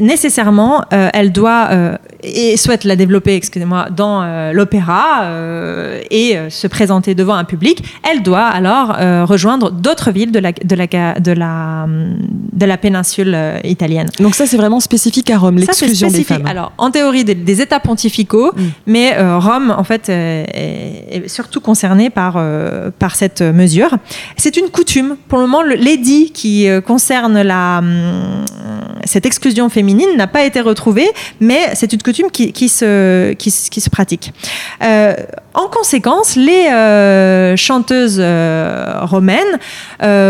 nécessairement, 0.00 0.84
euh, 0.92 1.08
elle 1.14 1.32
doit 1.32 1.68
euh, 1.70 1.96
et 2.22 2.56
souhaite 2.56 2.84
la 2.84 2.96
développer, 2.96 3.34
excusez-moi, 3.34 3.88
dans 3.90 4.22
euh, 4.22 4.52
l'opéra 4.52 5.24
euh, 5.24 6.00
et 6.10 6.36
euh, 6.36 6.50
se 6.50 6.66
présenter 6.66 7.14
devant 7.14 7.34
un 7.34 7.44
public, 7.44 7.82
elle 8.10 8.22
doit 8.22 8.46
alors 8.46 8.96
rejoindre 9.26 9.70
d'autres 9.70 10.10
villes 10.10 10.32
de 10.32 10.38
la 10.38 10.52
de 10.52 10.74
la 10.76 10.86
de 11.18 11.32
la 11.32 11.86
de 11.88 12.66
la 12.66 12.76
péninsule 12.76 13.36
italienne. 13.64 14.08
Donc 14.20 14.34
ça, 14.34 14.46
c'est 14.46 14.56
vraiment 14.56 14.80
spécifique 14.80 15.30
à 15.30 15.38
Rome, 15.38 15.56
l'exclusion 15.56 16.08
des 16.08 16.24
femmes. 16.24 16.46
Alors, 16.46 16.72
en 16.78 16.90
théorie, 16.90 17.24
des, 17.24 17.34
des 17.34 17.60
États 17.60 17.80
pontificaux, 17.80 18.52
Mm. 18.52 18.62
mais 18.86 19.16
Rome, 19.38 19.74
en 19.76 19.84
fait, 19.84 20.08
est, 20.08 21.24
est 21.24 21.28
surtout 21.28 21.60
concerné 21.60 22.10
par, 22.10 22.42
par 22.98 23.14
cette 23.14 23.42
mesure. 23.42 23.90
C'est 24.36 24.56
une 24.56 24.68
coutume. 24.68 25.16
Pour 25.28 25.38
le 25.38 25.46
moment, 25.46 25.62
l'édit 25.62 26.30
qui 26.32 26.66
concerne 26.86 27.42
la, 27.42 27.78
hum, 27.78 28.44
cette 29.04 29.26
exclusion 29.26 29.68
féminine 29.68 30.08
n'a 30.16 30.26
pas 30.26 30.44
été 30.44 30.60
retrouvé, 30.60 31.08
mais 31.40 31.70
c'est 31.74 31.92
une 31.92 32.02
coutume 32.02 32.11
qui, 32.12 32.68
se, 32.68 33.32
qui, 33.34 33.50
se- 33.50 33.70
qui 33.70 33.80
se 33.80 33.90
pratique. 33.90 34.32
Euh, 34.82 35.14
en 35.54 35.66
conséquence, 35.68 36.36
les 36.36 36.66
euh, 36.72 37.56
chanteuses 37.56 38.18
euh, 38.20 39.00
romaines 39.02 39.58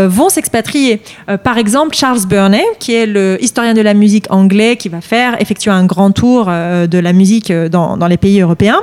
vont 0.09 0.29
s'expatrier. 0.29 1.01
Par 1.43 1.57
exemple, 1.57 1.95
Charles 1.95 2.25
Burney, 2.27 2.63
qui 2.79 2.93
est 2.93 3.05
le 3.05 3.37
historien 3.41 3.73
de 3.73 3.81
la 3.81 3.93
musique 3.93 4.25
anglais, 4.29 4.75
qui 4.77 4.89
va 4.89 5.01
faire 5.01 5.41
effectuer 5.41 5.71
un 5.71 5.85
grand 5.85 6.11
tour 6.11 6.45
de 6.45 6.99
la 6.99 7.13
musique 7.13 7.51
dans 7.51 8.07
les 8.07 8.17
pays 8.17 8.41
européens 8.41 8.81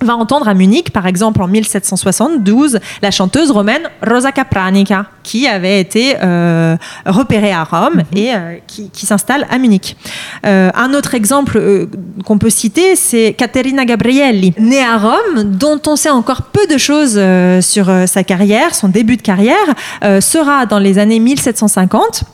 va 0.00 0.16
entendre 0.16 0.48
à 0.48 0.54
Munich, 0.54 0.90
par 0.90 1.06
exemple 1.06 1.42
en 1.42 1.48
1772, 1.48 2.78
la 3.02 3.10
chanteuse 3.10 3.50
romaine 3.50 3.82
Rosa 4.06 4.32
Capranica, 4.32 5.06
qui 5.22 5.46
avait 5.46 5.80
été 5.80 6.16
euh, 6.22 6.76
repérée 7.06 7.52
à 7.52 7.64
Rome 7.64 8.02
et 8.14 8.34
euh, 8.34 8.56
qui, 8.66 8.90
qui 8.90 9.06
s'installe 9.06 9.46
à 9.50 9.58
Munich. 9.58 9.96
Euh, 10.46 10.70
un 10.74 10.94
autre 10.94 11.14
exemple 11.14 11.58
euh, 11.58 11.86
qu'on 12.24 12.38
peut 12.38 12.50
citer, 12.50 12.96
c'est 12.96 13.34
Caterina 13.36 13.84
Gabrielli, 13.84 14.54
née 14.58 14.82
à 14.82 14.98
Rome, 14.98 15.44
dont 15.44 15.80
on 15.86 15.96
sait 15.96 16.10
encore 16.10 16.42
peu 16.42 16.66
de 16.66 16.78
choses 16.78 17.14
euh, 17.16 17.60
sur 17.60 17.88
euh, 17.88 18.06
sa 18.06 18.24
carrière, 18.24 18.74
son 18.74 18.88
début 18.88 19.16
de 19.16 19.22
carrière, 19.22 19.56
euh, 20.04 20.20
sera 20.20 20.66
dans 20.66 20.78
les 20.78 20.98
années 20.98 21.20
1750 21.20 22.24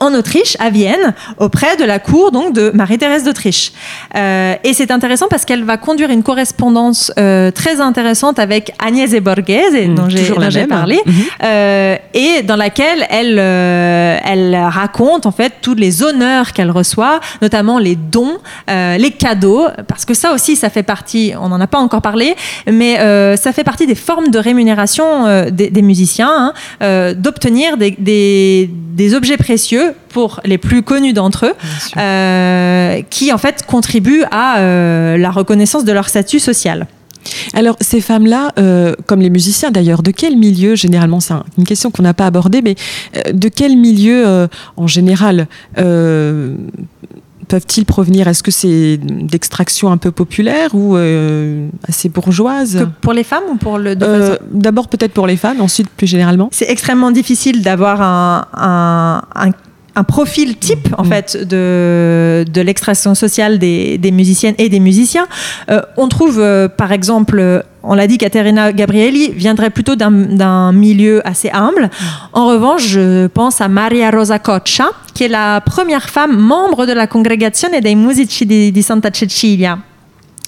en 0.00 0.14
Autriche, 0.14 0.56
à 0.60 0.70
Vienne, 0.70 1.14
auprès 1.38 1.76
de 1.76 1.84
la 1.84 1.98
cour 1.98 2.30
donc 2.30 2.52
de 2.52 2.70
Marie-Thérèse 2.74 3.24
d'Autriche. 3.24 3.72
Euh, 4.16 4.54
et 4.64 4.72
c'est 4.72 4.90
intéressant 4.90 5.26
parce 5.28 5.44
qu'elle 5.44 5.64
va 5.64 5.76
conduire 5.76 6.10
une 6.10 6.22
correspondance 6.22 7.12
euh, 7.18 7.50
très 7.50 7.80
intéressante 7.80 8.38
avec 8.38 8.72
Agnese 8.78 9.16
Borghese, 9.20 9.88
Mmh, 9.88 9.94
dont 9.94 10.08
j'ai 10.08 10.66
parlé, 10.66 10.98
Mhm. 11.06 11.14
euh, 11.44 11.96
et 12.14 12.42
dans 12.42 12.56
laquelle 12.56 13.06
elle, 13.10 13.36
euh, 13.38 14.16
elle 14.24 14.56
raconte 14.56 15.26
en 15.26 15.30
fait 15.32 15.52
tous 15.62 15.74
les 15.74 16.02
honneurs 16.02 16.52
qu'elle 16.52 16.70
reçoit, 16.70 17.20
notamment 17.42 17.78
les 17.78 17.96
dons, 17.96 18.38
les 18.68 19.10
cadeaux, 19.10 19.66
parce 19.86 20.04
que 20.04 20.14
ça 20.14 20.32
aussi, 20.32 20.56
ça 20.56 20.70
fait 20.70 20.82
partie, 20.82 21.32
on 21.40 21.48
n'en 21.48 21.60
a 21.60 21.66
pas 21.66 21.78
encore 21.78 22.02
parlé, 22.02 22.34
mais 22.70 22.96
ça 23.36 23.52
fait 23.52 23.64
partie 23.64 23.86
des 23.86 23.94
formes 23.94 24.28
de 24.28 24.38
rémunération 24.38 25.46
des, 25.50 25.70
des 25.70 25.82
musiciens, 25.82 26.52
hein, 26.80 27.12
d'obtenir 27.14 27.76
des, 27.76 27.92
des, 27.98 28.70
des 28.72 29.14
objets 29.14 29.36
précieux 29.36 29.87
pour 30.10 30.40
les 30.44 30.58
plus 30.58 30.82
connus 30.82 31.12
d'entre 31.12 31.46
eux, 31.46 31.54
euh, 31.96 33.02
qui 33.10 33.32
en 33.32 33.38
fait 33.38 33.64
contribuent 33.66 34.24
à 34.30 34.58
euh, 34.58 35.16
la 35.18 35.30
reconnaissance 35.30 35.84
de 35.84 35.92
leur 35.92 36.08
statut 36.08 36.38
social. 36.40 36.86
Alors, 37.52 37.76
ces 37.80 38.00
femmes-là, 38.00 38.52
euh, 38.58 38.94
comme 39.06 39.20
les 39.20 39.28
musiciens 39.28 39.70
d'ailleurs, 39.70 40.02
de 40.02 40.10
quel 40.12 40.36
milieu, 40.36 40.76
généralement, 40.76 41.20
c'est 41.20 41.34
un- 41.34 41.44
une 41.58 41.64
question 41.64 41.90
qu'on 41.90 42.02
n'a 42.02 42.14
pas 42.14 42.26
abordée, 42.26 42.62
mais 42.62 42.74
euh, 43.16 43.32
de 43.32 43.48
quel 43.48 43.76
milieu, 43.76 44.26
euh, 44.26 44.46
en 44.78 44.86
général, 44.86 45.46
peuvent-ils 47.48 47.84
provenir? 47.84 48.28
Est-ce 48.28 48.42
que 48.42 48.50
c'est 48.50 48.98
d'extraction 49.02 49.90
un 49.90 49.96
peu 49.96 50.10
populaire 50.10 50.70
ou 50.74 50.96
assez 51.88 52.08
bourgeoise? 52.08 52.78
Que 52.80 52.84
pour 53.00 53.12
les 53.12 53.24
femmes 53.24 53.44
ou 53.52 53.56
pour 53.56 53.78
le 53.78 53.94
façon- 53.98 54.38
D'abord 54.52 54.88
peut-être 54.88 55.12
pour 55.12 55.26
les 55.26 55.36
femmes, 55.36 55.60
ensuite 55.60 55.88
plus 55.90 56.06
généralement. 56.06 56.48
C'est 56.52 56.70
extrêmement 56.70 57.10
difficile 57.10 57.62
d'avoir 57.62 58.00
un, 58.02 58.46
un, 58.54 59.22
un- 59.34 59.52
un 59.98 60.04
profil 60.04 60.56
type 60.56 60.94
en 60.96 61.02
fait 61.02 61.36
de, 61.36 62.44
de 62.48 62.60
l'extraction 62.60 63.14
sociale 63.14 63.58
des, 63.58 63.98
des, 63.98 64.12
musiciennes 64.12 64.54
et 64.58 64.68
des 64.68 64.78
musiciens. 64.78 65.26
Euh, 65.70 65.82
on 65.96 66.08
trouve 66.08 66.38
euh, 66.38 66.68
par 66.68 66.92
exemple, 66.92 67.64
on 67.82 67.94
l'a 67.94 68.06
dit, 68.06 68.16
Caterina 68.16 68.72
Gabrielli 68.72 69.32
viendrait 69.32 69.70
plutôt 69.70 69.96
d'un 69.96 70.72
milieu 70.72 71.26
assez 71.26 71.50
humble. 71.50 71.90
En 72.32 72.46
revanche, 72.46 72.86
je 72.86 73.26
pense 73.26 73.60
à 73.60 73.68
Maria 73.68 74.10
Rosa 74.10 74.38
Coccia, 74.38 74.90
qui 75.14 75.24
est 75.24 75.28
la 75.28 75.60
première 75.60 76.08
femme 76.08 76.36
membre 76.36 76.86
de 76.86 76.92
la 76.92 77.06
Congregazione 77.06 77.80
dei 77.80 77.96
Musici 77.96 78.46
di, 78.46 78.70
di 78.70 78.82
Santa 78.82 79.10
Cecilia 79.10 79.78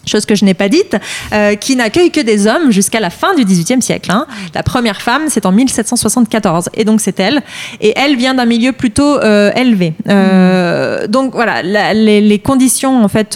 chose 0.06 0.26
que 0.26 0.34
je 0.34 0.44
n'ai 0.44 0.54
pas 0.54 0.68
dite, 0.68 0.96
euh, 1.32 1.54
qui 1.54 1.76
n'accueille 1.76 2.10
que 2.10 2.20
des 2.20 2.46
hommes 2.46 2.70
jusqu'à 2.70 3.00
la 3.00 3.10
fin 3.10 3.34
du 3.34 3.44
XVIIIe 3.44 3.82
siècle. 3.82 4.10
Hein. 4.10 4.26
La 4.54 4.62
première 4.62 5.00
femme, 5.00 5.24
c'est 5.28 5.46
en 5.46 5.52
1774, 5.52 6.70
et 6.74 6.84
donc 6.84 7.00
c'est 7.00 7.20
elle. 7.20 7.42
Et 7.80 7.92
elle 7.96 8.16
vient 8.16 8.34
d'un 8.34 8.46
milieu 8.46 8.72
plutôt 8.72 9.18
euh, 9.18 9.52
élevé. 9.54 9.94
Euh, 10.08 11.06
donc 11.06 11.34
voilà, 11.34 11.62
les, 11.62 12.20
les, 12.20 12.38
conditions 12.38 13.04
en 13.04 13.08
fait 13.08 13.34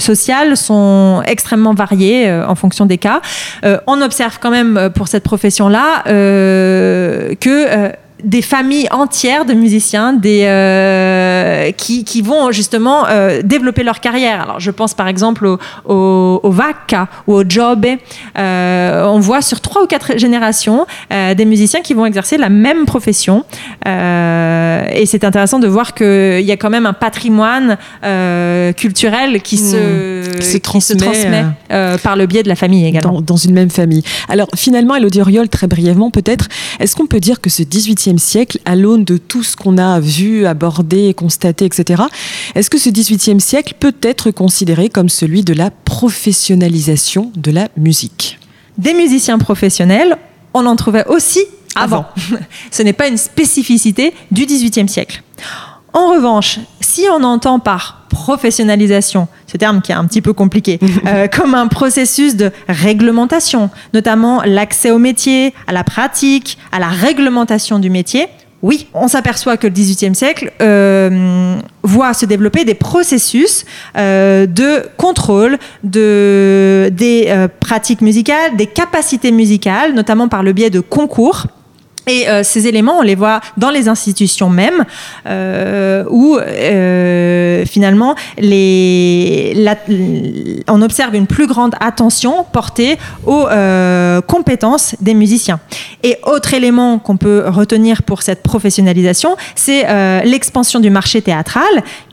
sociales 0.00 0.56
sont 0.56 1.22
extrêmement 1.26 1.74
variées 1.74 2.30
en 2.32 2.54
fonction 2.54 2.84
des 2.86 2.98
cas. 2.98 3.20
On 3.86 4.02
observe 4.02 4.38
quand 4.40 4.50
même 4.50 4.90
pour 4.94 5.08
cette 5.08 5.22
profession-là 5.22 6.02
que 6.04 7.92
des 8.24 8.42
familles 8.42 8.88
entières 8.90 9.44
de 9.44 9.54
musiciens 9.54 10.12
des, 10.12 10.44
euh, 10.44 11.70
qui, 11.72 12.04
qui, 12.04 12.22
vont 12.22 12.52
justement 12.52 13.06
euh, 13.08 13.42
développer 13.42 13.82
leur 13.82 14.00
carrière. 14.00 14.42
Alors, 14.42 14.60
je 14.60 14.70
pense 14.70 14.94
par 14.94 15.08
exemple 15.08 15.46
au, 15.46 15.58
au, 15.84 16.40
au 16.42 16.50
Vacca 16.50 17.08
ou 17.26 17.34
au 17.34 17.44
Jobe. 17.48 17.86
Euh, 18.38 19.04
on 19.06 19.18
voit 19.18 19.42
sur 19.42 19.60
trois 19.60 19.82
ou 19.82 19.86
quatre 19.86 20.18
générations 20.18 20.86
des 21.10 21.44
musiciens 21.44 21.80
qui 21.80 21.94
vont 21.94 22.06
exercer 22.06 22.36
la 22.36 22.48
même 22.48 22.84
profession. 22.86 23.44
Et 23.84 25.06
c'est 25.06 25.24
intéressant 25.24 25.58
de 25.58 25.66
voir 25.66 25.94
qu'il 25.94 26.40
y 26.40 26.52
a 26.52 26.56
quand 26.56 26.70
même 26.70 26.86
un 26.86 26.92
patrimoine 26.92 27.76
culturel 28.76 29.42
qui, 29.42 29.56
mmh. 29.56 29.58
se, 29.58 30.36
qui 30.38 30.44
se 30.44 30.52
qui 30.52 30.60
transmet, 30.60 30.98
se 30.98 31.04
transmet 31.04 31.44
par 32.02 32.16
le 32.16 32.26
biais 32.26 32.42
de 32.42 32.48
la 32.48 32.56
famille 32.56 32.86
également. 32.86 33.12
Dans, 33.14 33.20
dans 33.20 33.36
une 33.36 33.52
même 33.52 33.70
famille. 33.70 34.02
Alors, 34.28 34.48
finalement, 34.56 34.94
Elodie 34.94 35.20
Oriol, 35.20 35.48
très 35.48 35.66
brièvement 35.66 36.10
peut-être, 36.10 36.48
est-ce 36.80 36.96
qu'on 36.96 37.06
peut 37.06 37.20
dire 37.20 37.40
que 37.40 37.50
ce 37.50 37.62
18e 37.62 38.11
siècle, 38.18 38.58
à 38.64 38.76
l'aune 38.76 39.04
de 39.04 39.16
tout 39.16 39.42
ce 39.42 39.56
qu'on 39.56 39.78
a 39.78 40.00
vu, 40.00 40.46
abordé, 40.46 41.14
constaté, 41.14 41.64
etc., 41.64 42.02
est-ce 42.54 42.70
que 42.70 42.78
ce 42.78 42.90
XVIIIe 42.90 43.40
siècle 43.40 43.74
peut 43.78 43.94
être 44.02 44.30
considéré 44.30 44.88
comme 44.88 45.08
celui 45.08 45.42
de 45.42 45.52
la 45.52 45.70
professionnalisation 45.70 47.32
de 47.36 47.50
la 47.50 47.68
musique? 47.76 48.38
Des 48.78 48.94
musiciens 48.94 49.38
professionnels, 49.38 50.16
on 50.54 50.66
en 50.66 50.76
trouvait 50.76 51.06
aussi 51.06 51.40
avant. 51.74 52.06
avant. 52.16 52.38
ce 52.70 52.82
n'est 52.82 52.92
pas 52.92 53.08
une 53.08 53.16
spécificité 53.16 54.12
du 54.30 54.46
XVIIIe 54.46 54.88
siècle. 54.88 55.22
En 55.92 56.08
revanche, 56.08 56.58
si 56.80 57.04
on 57.10 57.22
entend 57.22 57.58
par 57.58 58.06
professionnalisation, 58.08 59.28
ce 59.46 59.56
terme 59.56 59.80
qui 59.82 59.92
est 59.92 59.94
un 59.94 60.06
petit 60.06 60.22
peu 60.22 60.32
compliqué, 60.32 60.78
euh, 61.06 61.28
comme 61.28 61.54
un 61.54 61.68
processus 61.68 62.36
de 62.36 62.50
réglementation, 62.68 63.70
notamment 63.94 64.42
l'accès 64.44 64.90
au 64.90 64.98
métier, 64.98 65.54
à 65.66 65.72
la 65.72 65.84
pratique, 65.84 66.58
à 66.72 66.78
la 66.78 66.88
réglementation 66.88 67.78
du 67.78 67.90
métier, 67.90 68.28
oui, 68.62 68.86
on 68.94 69.08
s'aperçoit 69.08 69.56
que 69.56 69.66
le 69.66 69.72
XVIIIe 69.72 70.14
siècle 70.14 70.52
euh, 70.62 71.56
voit 71.82 72.14
se 72.14 72.26
développer 72.26 72.64
des 72.64 72.74
processus 72.74 73.64
euh, 73.96 74.46
de 74.46 74.84
contrôle 74.96 75.58
de, 75.82 76.88
des 76.92 77.26
euh, 77.28 77.48
pratiques 77.48 78.00
musicales, 78.00 78.56
des 78.56 78.66
capacités 78.66 79.32
musicales, 79.32 79.94
notamment 79.94 80.28
par 80.28 80.44
le 80.44 80.52
biais 80.52 80.70
de 80.70 80.78
concours 80.78 81.48
et 82.06 82.28
euh, 82.28 82.42
ces 82.42 82.66
éléments, 82.66 82.98
on 82.98 83.02
les 83.02 83.14
voit 83.14 83.40
dans 83.56 83.70
les 83.70 83.88
institutions 83.88 84.50
mêmes, 84.50 84.84
euh, 85.26 86.04
où 86.10 86.36
euh, 86.36 87.64
finalement 87.64 88.14
on 90.68 90.82
observe 90.82 91.14
une 91.14 91.26
plus 91.26 91.46
grande 91.46 91.74
attention 91.80 92.44
portée 92.52 92.98
aux 93.24 93.46
euh, 93.48 94.20
compétences 94.20 94.96
des 95.00 95.14
musiciens. 95.14 95.60
Et 96.02 96.16
autre 96.24 96.54
élément 96.54 96.98
qu'on 96.98 97.16
peut 97.16 97.44
retenir 97.46 98.02
pour 98.02 98.22
cette 98.22 98.42
professionnalisation, 98.42 99.36
c'est 99.54 99.86
l'expansion 100.24 100.80
du 100.80 100.90
marché 100.90 101.22
théâtral 101.22 101.62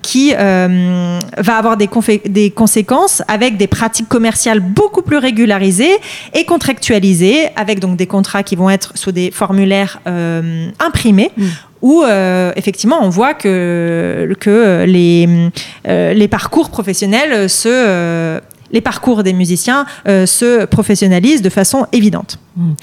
qui 0.02 0.32
va 0.34 1.58
avoir 1.58 1.78
des, 1.78 2.52
conséquences 2.52 3.24
avec 3.28 3.58
des 3.58 3.68
pratiques 3.68 4.08
commerciales 4.08 4.60
beaucoup 4.60 5.02
plus 5.02 5.18
régularisées 5.18 5.98
et 6.34 6.46
contractualisées, 6.46 7.48
avec 7.56 7.80
donc 7.80 7.98
des 7.98 8.08
contrats 8.08 8.44
qui 8.44 8.56
vont 8.56 8.70
être 8.70 8.92
sous 8.96 9.12
des 9.12 9.32
formulaires 9.32 9.79
euh, 10.08 10.70
imprimés. 10.80 11.32
Mmh 11.38 11.46
où 11.82 12.04
euh, 12.04 12.52
effectivement 12.56 13.00
on 13.02 13.10
voit 13.10 13.34
que, 13.34 14.36
que 14.40 14.84
les, 14.86 15.50
euh, 15.88 16.14
les 16.14 16.28
parcours 16.28 16.70
professionnels 16.70 17.50
se 17.50 17.70
euh, 17.70 18.40
les 18.72 18.82
parcours 18.82 19.24
des 19.24 19.34
musiciens 19.34 19.88
se 20.06 20.66
professionnalisent 20.66 21.42
de 21.42 21.50
façon 21.50 21.88
évidente. 21.92 22.38
Mmh. 22.56 22.74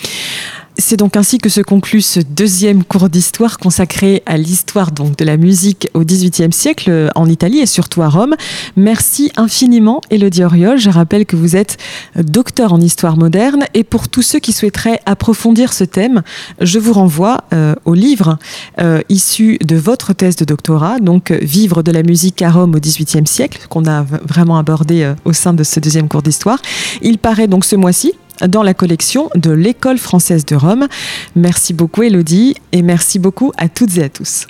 C'est 0.78 0.98
donc 0.98 1.16
ainsi 1.16 1.38
que 1.38 1.48
se 1.48 1.62
conclut 1.62 2.02
ce 2.02 2.20
deuxième 2.20 2.84
cours 2.84 3.08
d'histoire 3.08 3.58
consacré 3.58 4.22
à 4.26 4.36
l'histoire 4.36 4.92
donc 4.92 5.16
de 5.16 5.24
la 5.24 5.38
musique 5.38 5.88
au 5.94 6.04
XVIIIe 6.04 6.52
siècle 6.52 7.10
en 7.14 7.28
Italie 7.28 7.60
et 7.60 7.66
surtout 7.66 8.02
à 8.02 8.08
Rome. 8.08 8.34
Merci 8.76 9.32
infiniment, 9.36 10.02
Elodie 10.10 10.44
Oriol. 10.44 10.78
Je 10.78 10.90
rappelle 10.90 11.24
que 11.24 11.34
vous 11.34 11.56
êtes 11.56 11.78
docteur 12.16 12.74
en 12.74 12.80
histoire 12.80 13.16
moderne 13.16 13.64
et 13.72 13.84
pour 13.84 14.08
tous 14.08 14.22
ceux 14.22 14.38
qui 14.38 14.52
souhaiteraient 14.52 15.00
approfondir 15.06 15.72
ce 15.72 15.84
thème, 15.84 16.22
je 16.60 16.78
vous 16.78 16.92
renvoie 16.92 17.44
euh, 17.52 17.74
au 17.84 17.94
livre 17.94 18.38
euh, 18.78 19.00
issu 19.08 19.58
de 19.64 19.76
votre 19.76 20.12
thèse 20.12 20.36
de 20.36 20.44
doctorat, 20.44 20.98
donc 20.98 21.30
Vivre 21.30 21.82
de 21.82 21.90
la 21.90 22.02
musique 22.02 22.42
à 22.42 22.50
Rome 22.50 22.74
au 22.74 22.80
XVIIIe 22.80 23.26
siècle, 23.26 23.66
qu'on 23.68 23.86
a 23.86 24.02
vraiment 24.02 24.58
abordé 24.58 25.02
euh, 25.02 25.14
au 25.24 25.32
sein 25.32 25.54
de 25.54 25.64
ce 25.64 25.80
deuxième 25.80 26.08
cours 26.08 26.22
d'histoire. 26.22 26.60
Il 27.02 27.18
paraît 27.18 27.48
donc 27.48 27.64
ce 27.64 27.76
mois-ci 27.76 28.12
dans 28.46 28.62
la 28.62 28.74
collection 28.74 29.30
de 29.34 29.50
l'École 29.50 29.98
française 29.98 30.44
de 30.44 30.56
Rome. 30.56 30.88
Merci 31.34 31.74
beaucoup 31.74 32.02
Elodie 32.02 32.54
et 32.72 32.82
merci 32.82 33.18
beaucoup 33.18 33.52
à 33.56 33.68
toutes 33.68 33.96
et 33.98 34.02
à 34.04 34.08
tous. 34.08 34.46